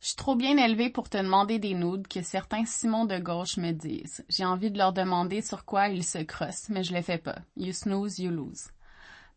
Je 0.00 0.08
suis 0.08 0.16
trop 0.16 0.34
bien 0.34 0.56
élevée 0.56 0.90
pour 0.90 1.08
te 1.08 1.16
demander 1.16 1.60
des 1.60 1.74
nudes 1.74 2.08
que 2.08 2.22
certains 2.22 2.64
Simons 2.64 3.04
de 3.04 3.18
gauche 3.18 3.56
me 3.56 3.70
disent. 3.70 4.24
J'ai 4.28 4.44
envie 4.44 4.72
de 4.72 4.78
leur 4.78 4.92
demander 4.92 5.42
sur 5.42 5.64
quoi 5.64 5.88
ils 5.88 6.02
se 6.02 6.18
crossent, 6.18 6.70
mais 6.70 6.82
je 6.82 6.92
le 6.92 7.02
fais 7.02 7.18
pas. 7.18 7.38
You 7.56 7.72
snooze, 7.72 8.18
you 8.18 8.32
lose. 8.32 8.66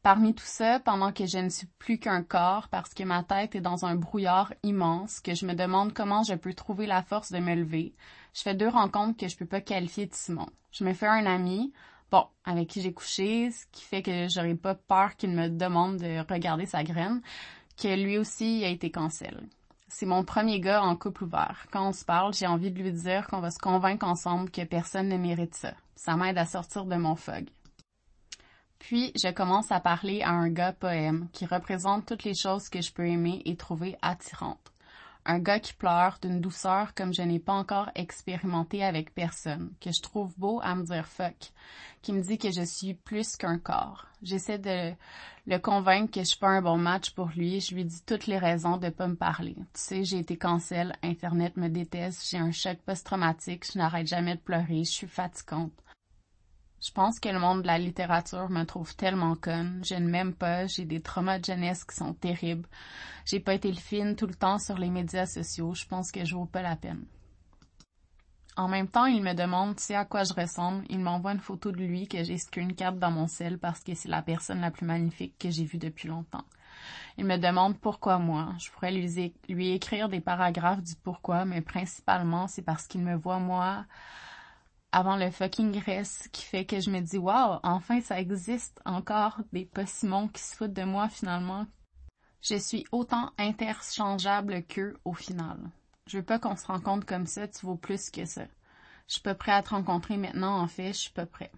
Parmi 0.01 0.33
tout 0.33 0.45
ça, 0.45 0.79
pendant 0.79 1.11
que 1.11 1.27
je 1.27 1.37
ne 1.37 1.49
suis 1.49 1.67
plus 1.77 1.99
qu'un 1.99 2.23
corps 2.23 2.67
parce 2.69 2.93
que 2.95 3.03
ma 3.03 3.23
tête 3.23 3.55
est 3.55 3.61
dans 3.61 3.85
un 3.85 3.95
brouillard 3.95 4.53
immense, 4.63 5.19
que 5.19 5.35
je 5.35 5.45
me 5.45 5.53
demande 5.53 5.93
comment 5.93 6.23
je 6.23 6.33
peux 6.33 6.53
trouver 6.53 6.87
la 6.87 7.03
force 7.03 7.31
de 7.31 7.39
me 7.39 7.53
lever, 7.53 7.93
je 8.33 8.41
fais 8.41 8.53
deux 8.53 8.69
rencontres 8.69 9.17
que 9.17 9.27
je 9.27 9.37
peux 9.37 9.45
pas 9.45 9.61
qualifier 9.61 10.07
de 10.07 10.13
Simon. 10.13 10.47
Je 10.71 10.83
me 10.83 10.93
fais 10.93 11.07
un 11.07 11.25
ami, 11.25 11.73
bon, 12.11 12.25
avec 12.43 12.69
qui 12.69 12.81
j'ai 12.81 12.93
couché, 12.93 13.51
ce 13.51 13.65
qui 13.71 13.83
fait 13.83 14.01
que 14.01 14.27
j'aurais 14.29 14.55
pas 14.55 14.75
peur 14.75 15.15
qu'il 15.15 15.31
me 15.31 15.49
demande 15.49 15.97
de 15.97 16.31
regarder 16.31 16.65
sa 16.65 16.83
graine, 16.83 17.21
que 17.81 17.87
lui 17.87 18.17
aussi 18.17 18.63
a 18.63 18.69
été 18.69 18.91
cancel. 18.91 19.47
C'est 19.87 20.05
mon 20.05 20.23
premier 20.23 20.59
gars 20.59 20.81
en 20.81 20.95
couple 20.95 21.25
ouvert. 21.25 21.67
Quand 21.71 21.87
on 21.87 21.93
se 21.93 22.05
parle, 22.05 22.33
j'ai 22.33 22.47
envie 22.47 22.71
de 22.71 22.81
lui 22.81 22.91
dire 22.91 23.27
qu'on 23.27 23.39
va 23.39 23.51
se 23.51 23.59
convaincre 23.59 24.05
ensemble 24.05 24.49
que 24.49 24.63
personne 24.63 25.09
ne 25.09 25.17
mérite 25.17 25.55
ça. 25.55 25.73
Ça 25.95 26.15
m'aide 26.15 26.37
à 26.37 26.45
sortir 26.45 26.85
de 26.85 26.95
mon 26.95 27.15
fog. 27.15 27.49
Puis, 28.79 29.11
je 29.15 29.31
commence 29.31 29.71
à 29.71 29.79
parler 29.79 30.21
à 30.21 30.31
un 30.31 30.49
gars 30.49 30.73
poème 30.73 31.29
qui 31.31 31.45
représente 31.45 32.05
toutes 32.05 32.23
les 32.23 32.35
choses 32.35 32.69
que 32.69 32.81
je 32.81 32.91
peux 32.91 33.07
aimer 33.07 33.41
et 33.45 33.55
trouver 33.55 33.95
attirantes 34.01 34.74
un 35.25 35.39
gars 35.39 35.59
qui 35.59 35.73
pleure 35.73 36.19
d'une 36.21 36.39
douceur 36.39 36.93
comme 36.93 37.13
je 37.13 37.21
n'ai 37.21 37.39
pas 37.39 37.53
encore 37.53 37.89
expérimenté 37.95 38.83
avec 38.83 39.13
personne, 39.13 39.73
que 39.81 39.91
je 39.91 40.01
trouve 40.01 40.33
beau 40.38 40.59
à 40.63 40.75
me 40.75 40.83
dire 40.83 41.07
fuck, 41.07 41.51
qui 42.01 42.13
me 42.13 42.21
dit 42.21 42.38
que 42.38 42.51
je 42.51 42.63
suis 42.63 42.93
plus 42.93 43.35
qu'un 43.35 43.57
corps. 43.57 44.05
J'essaie 44.21 44.59
de 44.59 44.93
le 45.47 45.57
convaincre 45.57 46.11
que 46.11 46.21
je 46.21 46.25
suis 46.25 46.39
pas 46.39 46.49
un 46.49 46.61
bon 46.61 46.77
match 46.77 47.11
pour 47.11 47.29
lui, 47.35 47.59
je 47.59 47.75
lui 47.75 47.85
dis 47.85 48.01
toutes 48.05 48.27
les 48.27 48.38
raisons 48.38 48.77
de 48.77 48.89
pas 48.89 49.07
me 49.07 49.15
parler. 49.15 49.55
Tu 49.55 49.63
sais, 49.73 50.03
j'ai 50.03 50.19
été 50.19 50.38
cancel, 50.38 50.95
internet 51.03 51.57
me 51.57 51.69
déteste, 51.69 52.27
j'ai 52.29 52.38
un 52.38 52.51
choc 52.51 52.77
post-traumatique, 52.85 53.65
je 53.71 53.77
n'arrête 53.77 54.07
jamais 54.07 54.35
de 54.35 54.41
pleurer, 54.41 54.83
je 54.83 54.91
suis 54.91 55.07
fatigante. 55.07 55.73
Je 56.81 56.91
pense 56.91 57.19
que 57.19 57.29
le 57.29 57.39
monde 57.39 57.63
de 57.63 57.67
la 57.67 57.79
littérature 57.79 58.49
me 58.49 58.63
trouve 58.63 58.95
tellement 58.95 59.35
conne. 59.35 59.81
Je 59.83 59.95
ne 59.95 60.07
m'aime 60.07 60.33
pas, 60.33 60.67
j'ai 60.67 60.85
des 60.85 61.01
traumas 61.01 61.39
de 61.39 61.45
jeunesse 61.45 61.83
qui 61.83 61.95
sont 61.95 62.13
terribles. 62.13 62.67
J'ai 63.25 63.39
pas 63.39 63.55
été 63.55 63.69
le 63.69 63.79
fine 63.79 64.15
tout 64.15 64.27
le 64.27 64.35
temps 64.35 64.59
sur 64.59 64.77
les 64.77 64.89
médias 64.89 65.25
sociaux. 65.25 65.73
Je 65.73 65.85
pense 65.85 66.11
que 66.11 66.23
je 66.25 66.35
vaux 66.35 66.45
pas 66.45 66.61
la 66.61 66.75
peine. 66.75 67.05
En 68.57 68.69
même 68.69 68.88
temps, 68.88 69.05
il 69.05 69.21
me 69.21 69.33
demande 69.33 69.79
sais 69.79 69.95
à 69.95 70.05
quoi 70.05 70.23
je 70.23 70.33
ressemble? 70.33 70.85
Il 70.89 70.99
m'envoie 70.99 71.33
une 71.33 71.39
photo 71.39 71.71
de 71.71 71.77
lui 71.77 72.07
que 72.07 72.23
j'ai 72.23 72.38
cap 72.77 72.97
dans 72.97 73.11
mon 73.11 73.27
sel 73.27 73.57
parce 73.57 73.83
que 73.83 73.95
c'est 73.95 74.07
la 74.07 74.21
personne 74.21 74.61
la 74.61 74.71
plus 74.71 74.85
magnifique 74.85 75.38
que 75.38 75.49
j'ai 75.49 75.65
vue 75.65 75.77
depuis 75.77 76.07
longtemps. 76.07 76.45
Il 77.17 77.25
me 77.25 77.38
demande 77.38 77.77
pourquoi 77.79 78.17
moi? 78.17 78.53
Je 78.59 78.69
pourrais 78.71 78.91
lui 78.91 79.71
écrire 79.71 80.07
des 80.07 80.21
paragraphes 80.21 80.83
du 80.83 80.95
pourquoi, 80.95 81.43
mais 81.43 81.61
principalement 81.61 82.47
c'est 82.47 82.61
parce 82.61 82.88
qu'il 82.88 83.01
me 83.01 83.15
voit 83.15 83.39
moi 83.39 83.85
avant 84.95 85.17
le 85.17 85.29
fucking 85.29 85.77
reste 85.84 86.29
qui 86.31 86.43
fait 86.45 86.63
que 86.63 86.79
je 86.79 86.89
me 86.89 87.01
dis 87.01 87.17
wow, 87.17 87.60
enfin 87.63 87.99
ça 87.99 88.17
existe 88.17 88.79
encore 88.86 89.41
des 89.51 89.65
possimons 89.65 90.29
qui 90.29 90.41
se 90.41 90.55
foutent 90.55 90.71
de 90.71 90.86
moi 90.86 91.10
finalement. 91.10 91.67
Je 92.41 92.55
suis 92.55 92.86
autant 92.93 93.34
interchangeable 93.38 94.63
qu'eux 94.63 94.95
au 95.03 95.13
final. 95.13 95.58
Je 96.08 96.19
veux 96.19 96.23
pas 96.23 96.39
qu'on 96.39 96.55
se 96.55 96.65
rencontre 96.65 97.05
comme 97.05 97.25
ça, 97.25 97.45
tu 97.45 97.65
vaux 97.65 97.75
plus 97.75 98.10
que 98.10 98.23
ça. 98.23 98.45
Je 99.10 99.15
suis 99.15 99.21
pas 99.21 99.36
prêt 99.36 99.51
à 99.51 99.62
te 99.63 99.71
rencontrer 99.71 100.15
maintenant, 100.15 100.62
en 100.62 100.67
fait, 100.69 100.93
je 100.93 100.99
suis 100.99 101.13
pas 101.13 101.25
prêt. 101.25 101.51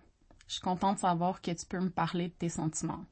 Je 0.47 0.53
suis 0.53 0.61
contente 0.61 0.95
de 0.95 1.01
savoir 1.01 1.39
que 1.39 1.51
tu 1.51 1.65
peux 1.67 1.79
me 1.79 1.91
parler 1.91 2.29
de 2.29 2.33
tes 2.33 2.49
sentiments. 2.49 3.05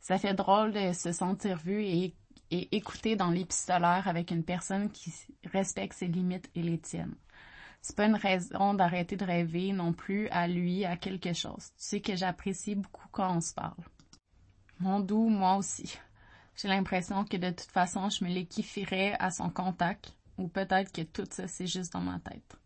Ça 0.00 0.16
fait 0.16 0.32
drôle 0.32 0.72
de 0.72 0.94
se 0.94 1.12
sentir 1.12 1.58
vu 1.58 1.84
et, 1.84 2.14
et 2.50 3.16
dans 3.16 3.30
l'épistolaire 3.30 4.08
avec 4.08 4.30
une 4.30 4.42
personne 4.42 4.90
qui 4.90 5.12
respecte 5.52 5.98
ses 5.98 6.06
limites 6.06 6.48
et 6.54 6.62
les 6.62 6.80
tiennes 6.80 7.14
c'est 7.80 7.96
pas 7.96 8.06
une 8.06 8.16
raison 8.16 8.74
d'arrêter 8.74 9.16
de 9.16 9.24
rêver 9.24 9.72
non 9.72 9.92
plus 9.92 10.28
à 10.28 10.46
lui, 10.46 10.84
à 10.84 10.96
quelque 10.96 11.32
chose. 11.32 11.70
Tu 11.76 11.84
sais 11.84 12.00
que 12.00 12.16
j'apprécie 12.16 12.74
beaucoup 12.74 13.08
quand 13.10 13.36
on 13.36 13.40
se 13.40 13.54
parle. 13.54 13.82
Mon 14.78 15.00
doux, 15.00 15.28
moi 15.28 15.56
aussi. 15.56 15.98
J'ai 16.56 16.68
l'impression 16.68 17.24
que 17.24 17.36
de 17.36 17.50
toute 17.50 17.70
façon, 17.70 18.10
je 18.10 18.24
me 18.24 18.30
l'équifierais 18.30 19.16
à 19.18 19.30
son 19.30 19.50
contact, 19.50 20.14
ou 20.36 20.48
peut-être 20.48 20.92
que 20.92 21.02
tout 21.02 21.26
ça, 21.30 21.48
c'est 21.48 21.66
juste 21.66 21.92
dans 21.92 22.00
ma 22.00 22.18
tête. 22.18 22.56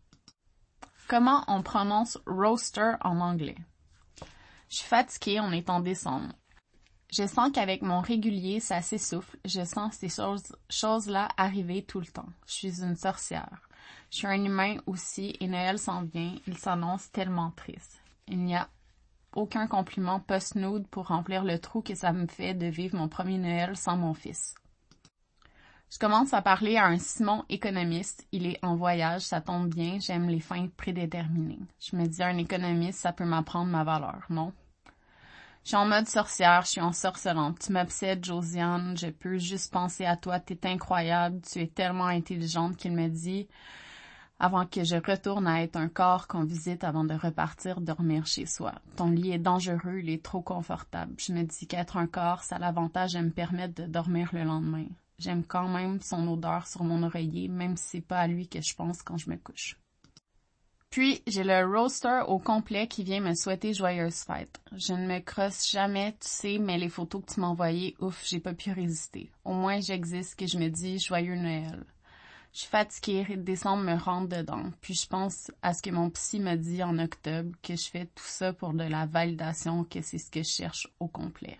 Comment 1.07 1.43
on 1.47 1.61
prononce 1.61 2.17
roaster 2.25 2.93
en 3.01 3.19
anglais? 3.19 3.57
Je 4.69 4.77
suis 4.77 4.87
fatiguée, 4.87 5.39
on 5.39 5.51
est 5.51 5.69
en 5.69 5.79
décembre. 5.79 6.33
Je 7.13 7.27
sens 7.27 7.51
qu'avec 7.53 7.81
mon 7.81 8.01
régulier, 8.01 8.59
ça 8.59 8.81
s'essouffle. 8.81 9.37
Je 9.45 9.63
sens 9.63 9.93
ces 9.93 10.09
choses, 10.09 10.55
choses-là 10.69 11.29
arriver 11.37 11.85
tout 11.85 11.99
le 11.99 12.07
temps. 12.07 12.27
Je 12.47 12.53
suis 12.53 12.81
une 12.81 12.95
sorcière. 12.95 13.64
Je 14.11 14.17
suis 14.17 14.27
un 14.27 14.43
humain 14.43 14.77
aussi 14.85 15.35
et 15.39 15.47
Noël 15.47 15.79
s'en 15.79 16.03
vient. 16.03 16.35
Il 16.47 16.57
s'annonce 16.57 17.11
tellement 17.11 17.51
triste. 17.51 18.01
Il 18.27 18.39
n'y 18.39 18.55
a 18.55 18.69
aucun 19.33 19.67
compliment 19.67 20.19
post-nude 20.19 20.87
pour 20.87 21.07
remplir 21.07 21.43
le 21.43 21.59
trou 21.59 21.81
que 21.81 21.95
ça 21.95 22.13
me 22.13 22.27
fait 22.27 22.53
de 22.53 22.67
vivre 22.67 22.97
mon 22.97 23.07
premier 23.07 23.37
Noël 23.37 23.75
sans 23.75 23.97
mon 23.97 24.13
fils. 24.13 24.55
Je 25.91 25.99
commence 25.99 26.33
à 26.33 26.41
parler 26.41 26.77
à 26.77 26.87
un 26.87 26.97
Simon 26.97 27.45
économiste. 27.47 28.27
Il 28.31 28.47
est 28.47 28.59
en 28.63 28.75
voyage, 28.75 29.21
ça 29.21 29.39
tombe 29.39 29.73
bien, 29.73 29.99
j'aime 29.99 30.27
les 30.29 30.39
fins 30.39 30.67
prédéterminées. 30.75 31.59
Je 31.79 31.95
me 31.95 32.05
dis, 32.05 32.23
un 32.23 32.37
économiste, 32.37 32.99
ça 32.99 33.13
peut 33.13 33.25
m'apprendre 33.25 33.71
ma 33.71 33.83
valeur, 33.83 34.25
non? 34.29 34.51
Je 35.65 35.69
suis 35.69 35.77
en 35.77 35.87
mode 35.87 36.07
sorcière, 36.07 36.61
je 36.61 36.67
suis 36.67 36.81
en 36.81 36.93
sorcelante. 36.93 37.57
Tu 37.57 37.71
m'obsèdes, 37.71 38.23
Josiane, 38.23 38.95
je 38.95 39.07
peux 39.07 39.39
juste 39.39 39.73
penser 39.73 40.05
à 40.05 40.15
toi, 40.15 40.39
t'es 40.39 40.59
incroyable, 40.67 41.41
tu 41.41 41.59
es 41.59 41.65
tellement 41.65 42.05
intelligente 42.05 42.77
qu'il 42.77 42.91
me 42.91 43.07
dit, 43.07 43.47
avant 44.37 44.67
que 44.67 44.83
je 44.83 44.95
retourne 44.95 45.47
à 45.47 45.63
être 45.63 45.75
un 45.75 45.87
corps 45.87 46.27
qu'on 46.27 46.43
visite 46.43 46.83
avant 46.83 47.03
de 47.03 47.15
repartir 47.15 47.81
dormir 47.81 48.27
chez 48.27 48.45
soi. 48.45 48.73
Ton 48.95 49.09
lit 49.09 49.31
est 49.31 49.39
dangereux, 49.39 50.01
il 50.03 50.11
est 50.11 50.23
trop 50.23 50.43
confortable. 50.43 51.15
Je 51.17 51.33
me 51.33 51.41
dis 51.41 51.65
qu'être 51.65 51.97
un 51.97 52.05
corps, 52.05 52.43
ça 52.43 52.57
a 52.57 52.59
l'avantage 52.59 53.13
de 53.13 53.21
me 53.21 53.31
permettre 53.31 53.73
de 53.81 53.87
dormir 53.87 54.29
le 54.33 54.43
lendemain. 54.43 54.85
J'aime 55.17 55.43
quand 55.43 55.67
même 55.67 55.99
son 55.99 56.27
odeur 56.27 56.67
sur 56.67 56.83
mon 56.83 57.01
oreiller, 57.01 57.47
même 57.47 57.75
si 57.75 57.87
c'est 57.87 58.01
pas 58.01 58.19
à 58.19 58.27
lui 58.27 58.47
que 58.47 58.61
je 58.61 58.75
pense 58.75 59.01
quand 59.01 59.17
je 59.17 59.31
me 59.31 59.35
couche. 59.35 59.79
Puis, 60.89 61.21
j'ai 61.27 61.43
le 61.43 61.65
roaster 61.65 62.21
au 62.27 62.39
complet 62.39 62.87
qui 62.87 63.03
vient 63.03 63.19
me 63.19 63.33
souhaiter 63.33 63.73
joyeuse 63.73 64.23
fête. 64.23 64.61
Je 64.77 64.93
ne 64.93 65.05
me 65.05 65.19
crosse 65.19 65.69
jamais, 65.69 66.13
tu 66.13 66.27
sais, 66.27 66.57
mais 66.57 66.77
les 66.77 66.89
photos 66.89 67.21
que 67.25 67.33
tu 67.33 67.39
m'as 67.41 67.47
envoyées, 67.47 67.95
ouf, 67.99 68.23
j'ai 68.25 68.39
pas 68.39 68.53
pu 68.53 68.71
résister. 68.71 69.29
Au 69.43 69.53
moins, 69.53 69.81
j'existe 69.81 70.39
que 70.39 70.47
je 70.47 70.57
me 70.57 70.69
dis 70.69 70.99
joyeux 70.99 71.35
Noël. 71.35 71.83
Je 72.55 72.61
suis 72.61 72.69
fatiguée, 72.69 73.25
décembre 73.35 73.83
me 73.83 73.99
rentre 73.99 74.29
dedans. 74.29 74.71
Puis 74.79 74.93
je 74.93 75.07
pense 75.07 75.51
à 75.61 75.73
ce 75.73 75.81
que 75.81 75.89
mon 75.89 76.09
psy 76.11 76.39
m'a 76.39 76.55
dit 76.55 76.81
en 76.81 76.97
octobre, 76.99 77.51
que 77.61 77.75
je 77.75 77.89
fais 77.89 78.05
tout 78.05 78.23
ça 78.23 78.53
pour 78.53 78.73
de 78.73 78.85
la 78.85 79.05
validation, 79.05 79.83
que 79.83 80.01
c'est 80.01 80.17
ce 80.17 80.31
que 80.31 80.41
je 80.41 80.49
cherche 80.49 80.87
au 81.01 81.09
complet. 81.09 81.59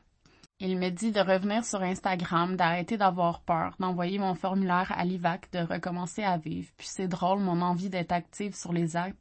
Il 0.60 0.78
me 0.78 0.90
dit 0.90 1.12
de 1.12 1.20
revenir 1.20 1.66
sur 1.66 1.82
Instagram, 1.82 2.56
d'arrêter 2.56 2.96
d'avoir 2.98 3.42
peur, 3.42 3.76
d'envoyer 3.80 4.20
mon 4.20 4.36
formulaire 4.36 4.92
à 4.96 5.04
l'IVAC, 5.04 5.52
de 5.52 5.60
recommencer 5.60 6.24
à 6.24 6.38
vivre. 6.38 6.72
Puis 6.78 6.88
c'est 6.90 7.10
drôle, 7.10 7.40
mon 7.40 7.62
envie 7.62 7.90
d'être 7.90 8.14
active 8.14 8.56
sur 8.56 8.72
les 8.72 8.96
apps 8.96 9.16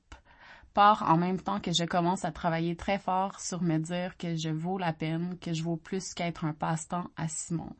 part 0.74 1.04
en 1.08 1.16
même 1.16 1.40
temps 1.40 1.60
que 1.60 1.72
je 1.72 1.84
commence 1.84 2.24
à 2.24 2.32
travailler 2.32 2.76
très 2.76 2.98
fort 2.98 3.40
sur 3.40 3.62
me 3.62 3.78
dire 3.78 4.16
que 4.16 4.36
je 4.36 4.50
vaux 4.50 4.76
la 4.76 4.92
peine, 4.92 5.38
que 5.38 5.54
je 5.54 5.62
vaux 5.62 5.76
plus 5.76 6.12
qu'être 6.12 6.44
un 6.44 6.52
passe-temps 6.52 7.08
à 7.16 7.28
Simon. 7.28 7.74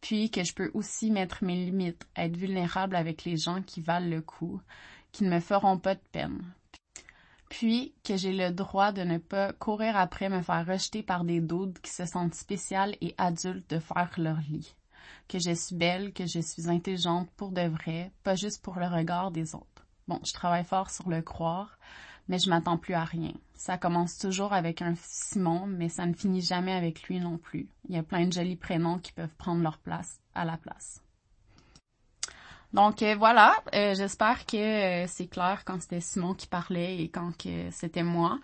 Puis 0.00 0.30
que 0.30 0.44
je 0.44 0.54
peux 0.54 0.70
aussi 0.72 1.10
mettre 1.10 1.42
mes 1.42 1.56
limites, 1.56 2.06
être 2.16 2.36
vulnérable 2.36 2.94
avec 2.94 3.24
les 3.24 3.36
gens 3.36 3.60
qui 3.60 3.80
valent 3.80 4.08
le 4.08 4.22
coup, 4.22 4.60
qui 5.10 5.24
ne 5.24 5.30
me 5.30 5.40
feront 5.40 5.78
pas 5.78 5.96
de 5.96 6.02
peine 6.12 6.40
puis 7.48 7.94
que 8.04 8.16
j'ai 8.16 8.32
le 8.32 8.50
droit 8.50 8.92
de 8.92 9.02
ne 9.02 9.18
pas 9.18 9.52
courir 9.52 9.96
après 9.96 10.28
me 10.28 10.42
faire 10.42 10.66
rejeter 10.66 11.02
par 11.02 11.24
des 11.24 11.40
doutes 11.40 11.80
qui 11.80 11.90
se 11.90 12.04
sentent 12.04 12.34
spéciales 12.34 12.96
et 13.00 13.14
adultes 13.18 13.70
de 13.70 13.78
faire 13.78 14.10
leur 14.16 14.38
lit. 14.50 14.74
Que 15.28 15.38
je 15.38 15.54
suis 15.54 15.76
belle, 15.76 16.12
que 16.12 16.26
je 16.26 16.40
suis 16.40 16.68
intelligente 16.68 17.28
pour 17.36 17.52
de 17.52 17.62
vrai, 17.62 18.12
pas 18.22 18.34
juste 18.34 18.62
pour 18.62 18.76
le 18.76 18.86
regard 18.86 19.30
des 19.30 19.54
autres. 19.54 19.86
Bon, 20.08 20.20
je 20.24 20.32
travaille 20.32 20.64
fort 20.64 20.90
sur 20.90 21.08
le 21.08 21.22
croire, 21.22 21.78
mais 22.28 22.38
je 22.38 22.50
m'attends 22.50 22.78
plus 22.78 22.94
à 22.94 23.04
rien. 23.04 23.32
Ça 23.54 23.78
commence 23.78 24.18
toujours 24.18 24.52
avec 24.52 24.82
un 24.82 24.94
Simon, 24.96 25.66
mais 25.66 25.88
ça 25.88 26.06
ne 26.06 26.14
finit 26.14 26.42
jamais 26.42 26.72
avec 26.72 27.04
lui 27.04 27.20
non 27.20 27.38
plus. 27.38 27.68
Il 27.88 27.94
y 27.94 27.98
a 27.98 28.02
plein 28.02 28.26
de 28.26 28.32
jolis 28.32 28.56
prénoms 28.56 28.98
qui 28.98 29.12
peuvent 29.12 29.34
prendre 29.36 29.62
leur 29.62 29.78
place 29.78 30.20
à 30.34 30.44
la 30.44 30.56
place. 30.56 31.02
Donc 32.72 33.02
euh, 33.02 33.14
voilà, 33.16 33.54
euh, 33.74 33.94
j'espère 33.94 34.44
que 34.44 34.56
euh, 34.56 35.06
c'est 35.06 35.26
clair 35.28 35.62
quand 35.64 35.80
c'était 35.80 36.00
Simon 36.00 36.34
qui 36.34 36.46
parlait 36.46 36.98
et 36.98 37.08
quand 37.08 37.32
c'était 37.70 38.02
moi. 38.02 38.38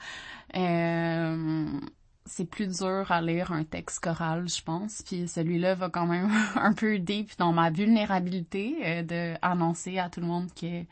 c'est 2.25 2.45
plus 2.45 2.69
dur 2.69 3.11
à 3.11 3.21
lire 3.21 3.53
un 3.53 3.65
texte 3.65 4.01
choral, 4.01 4.49
je 4.49 4.63
pense. 4.63 5.03
Puis 5.03 5.29
celui-là 5.29 5.75
va 5.75 5.91
quand 5.91 6.07
même 6.07 6.31
un 6.55 6.73
peu 6.73 6.99
deep 6.99 7.33
dans 7.39 7.53
ma 7.53 7.71
vulnérabilité 7.71 9.03
de 9.03 9.35
annoncer 9.43 9.99
à 9.99 10.09
tout 10.09 10.21
le 10.21 10.27
monde 10.27 10.49
que 10.55 10.85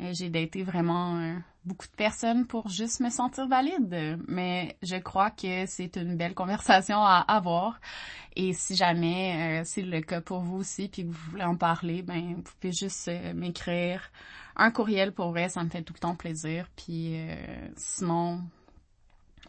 j'ai 0.00 0.30
daté 0.30 0.62
vraiment 0.62 1.40
beaucoup 1.68 1.86
de 1.86 1.96
personnes 1.96 2.46
pour 2.46 2.68
juste 2.68 3.00
me 3.00 3.10
sentir 3.10 3.46
valide. 3.46 4.18
Mais 4.26 4.76
je 4.82 4.96
crois 4.96 5.30
que 5.30 5.66
c'est 5.66 5.96
une 5.96 6.16
belle 6.16 6.34
conversation 6.34 6.98
à 7.04 7.24
avoir. 7.28 7.80
Et 8.34 8.52
si 8.52 8.74
jamais 8.74 9.60
euh, 9.60 9.64
c'est 9.64 9.82
le 9.82 10.00
cas 10.00 10.20
pour 10.20 10.40
vous 10.40 10.58
aussi, 10.58 10.88
puis 10.88 11.02
que 11.02 11.08
vous 11.08 11.30
voulez 11.30 11.44
en 11.44 11.56
parler, 11.56 12.02
ben 12.02 12.36
vous 12.36 12.42
pouvez 12.42 12.72
juste 12.72 13.08
euh, 13.08 13.34
m'écrire 13.34 14.10
un 14.56 14.70
courriel 14.72 15.12
pour 15.12 15.30
vrai, 15.30 15.48
ça 15.48 15.62
me 15.62 15.68
fait 15.70 15.82
tout 15.82 15.92
le 15.92 16.00
temps 16.00 16.16
plaisir. 16.16 16.68
Puis 16.76 17.16
euh, 17.16 17.68
sinon, 17.76 18.42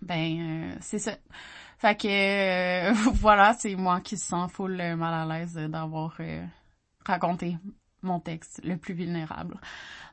ben 0.02 0.78
c'est 0.82 1.00
ça. 1.00 1.14
Fait 1.78 1.96
que 1.96 3.10
voilà, 3.14 3.54
c'est 3.54 3.76
moi 3.76 4.02
qui 4.02 4.18
se 4.18 4.28
sens 4.28 4.52
full 4.52 4.76
mal 4.76 5.32
à 5.32 5.40
l'aise 5.40 5.56
d'avoir 5.56 6.20
raconté 7.06 7.58
mon 8.02 8.20
texte 8.20 8.62
le 8.64 8.78
plus 8.78 8.94
vulnérable. 8.94 9.60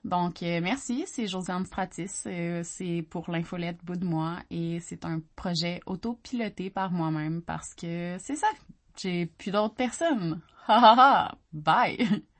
Donc, 0.04 0.42
euh, 0.42 0.60
merci, 0.62 1.04
c'est 1.06 1.26
Josiane 1.26 1.66
Stratis. 1.66 2.24
Euh, 2.26 2.62
c'est 2.64 3.04
pour 3.08 3.30
l'infolette 3.30 3.78
Bout 3.84 3.96
de 3.96 4.04
moi 4.04 4.38
et 4.50 4.80
c'est 4.80 5.04
un 5.04 5.20
projet 5.34 5.80
autopiloté 5.86 6.70
par 6.70 6.92
moi-même 6.92 7.42
parce 7.42 7.74
que 7.74 8.16
c'est 8.18 8.36
ça. 8.36 8.48
J'ai 8.96 9.26
plus 9.26 9.50
d'autres 9.50 9.74
personnes. 9.74 10.40
Ha 10.68 10.78
ha 10.78 10.94
ha. 10.98 11.34
Bye. 11.52 12.22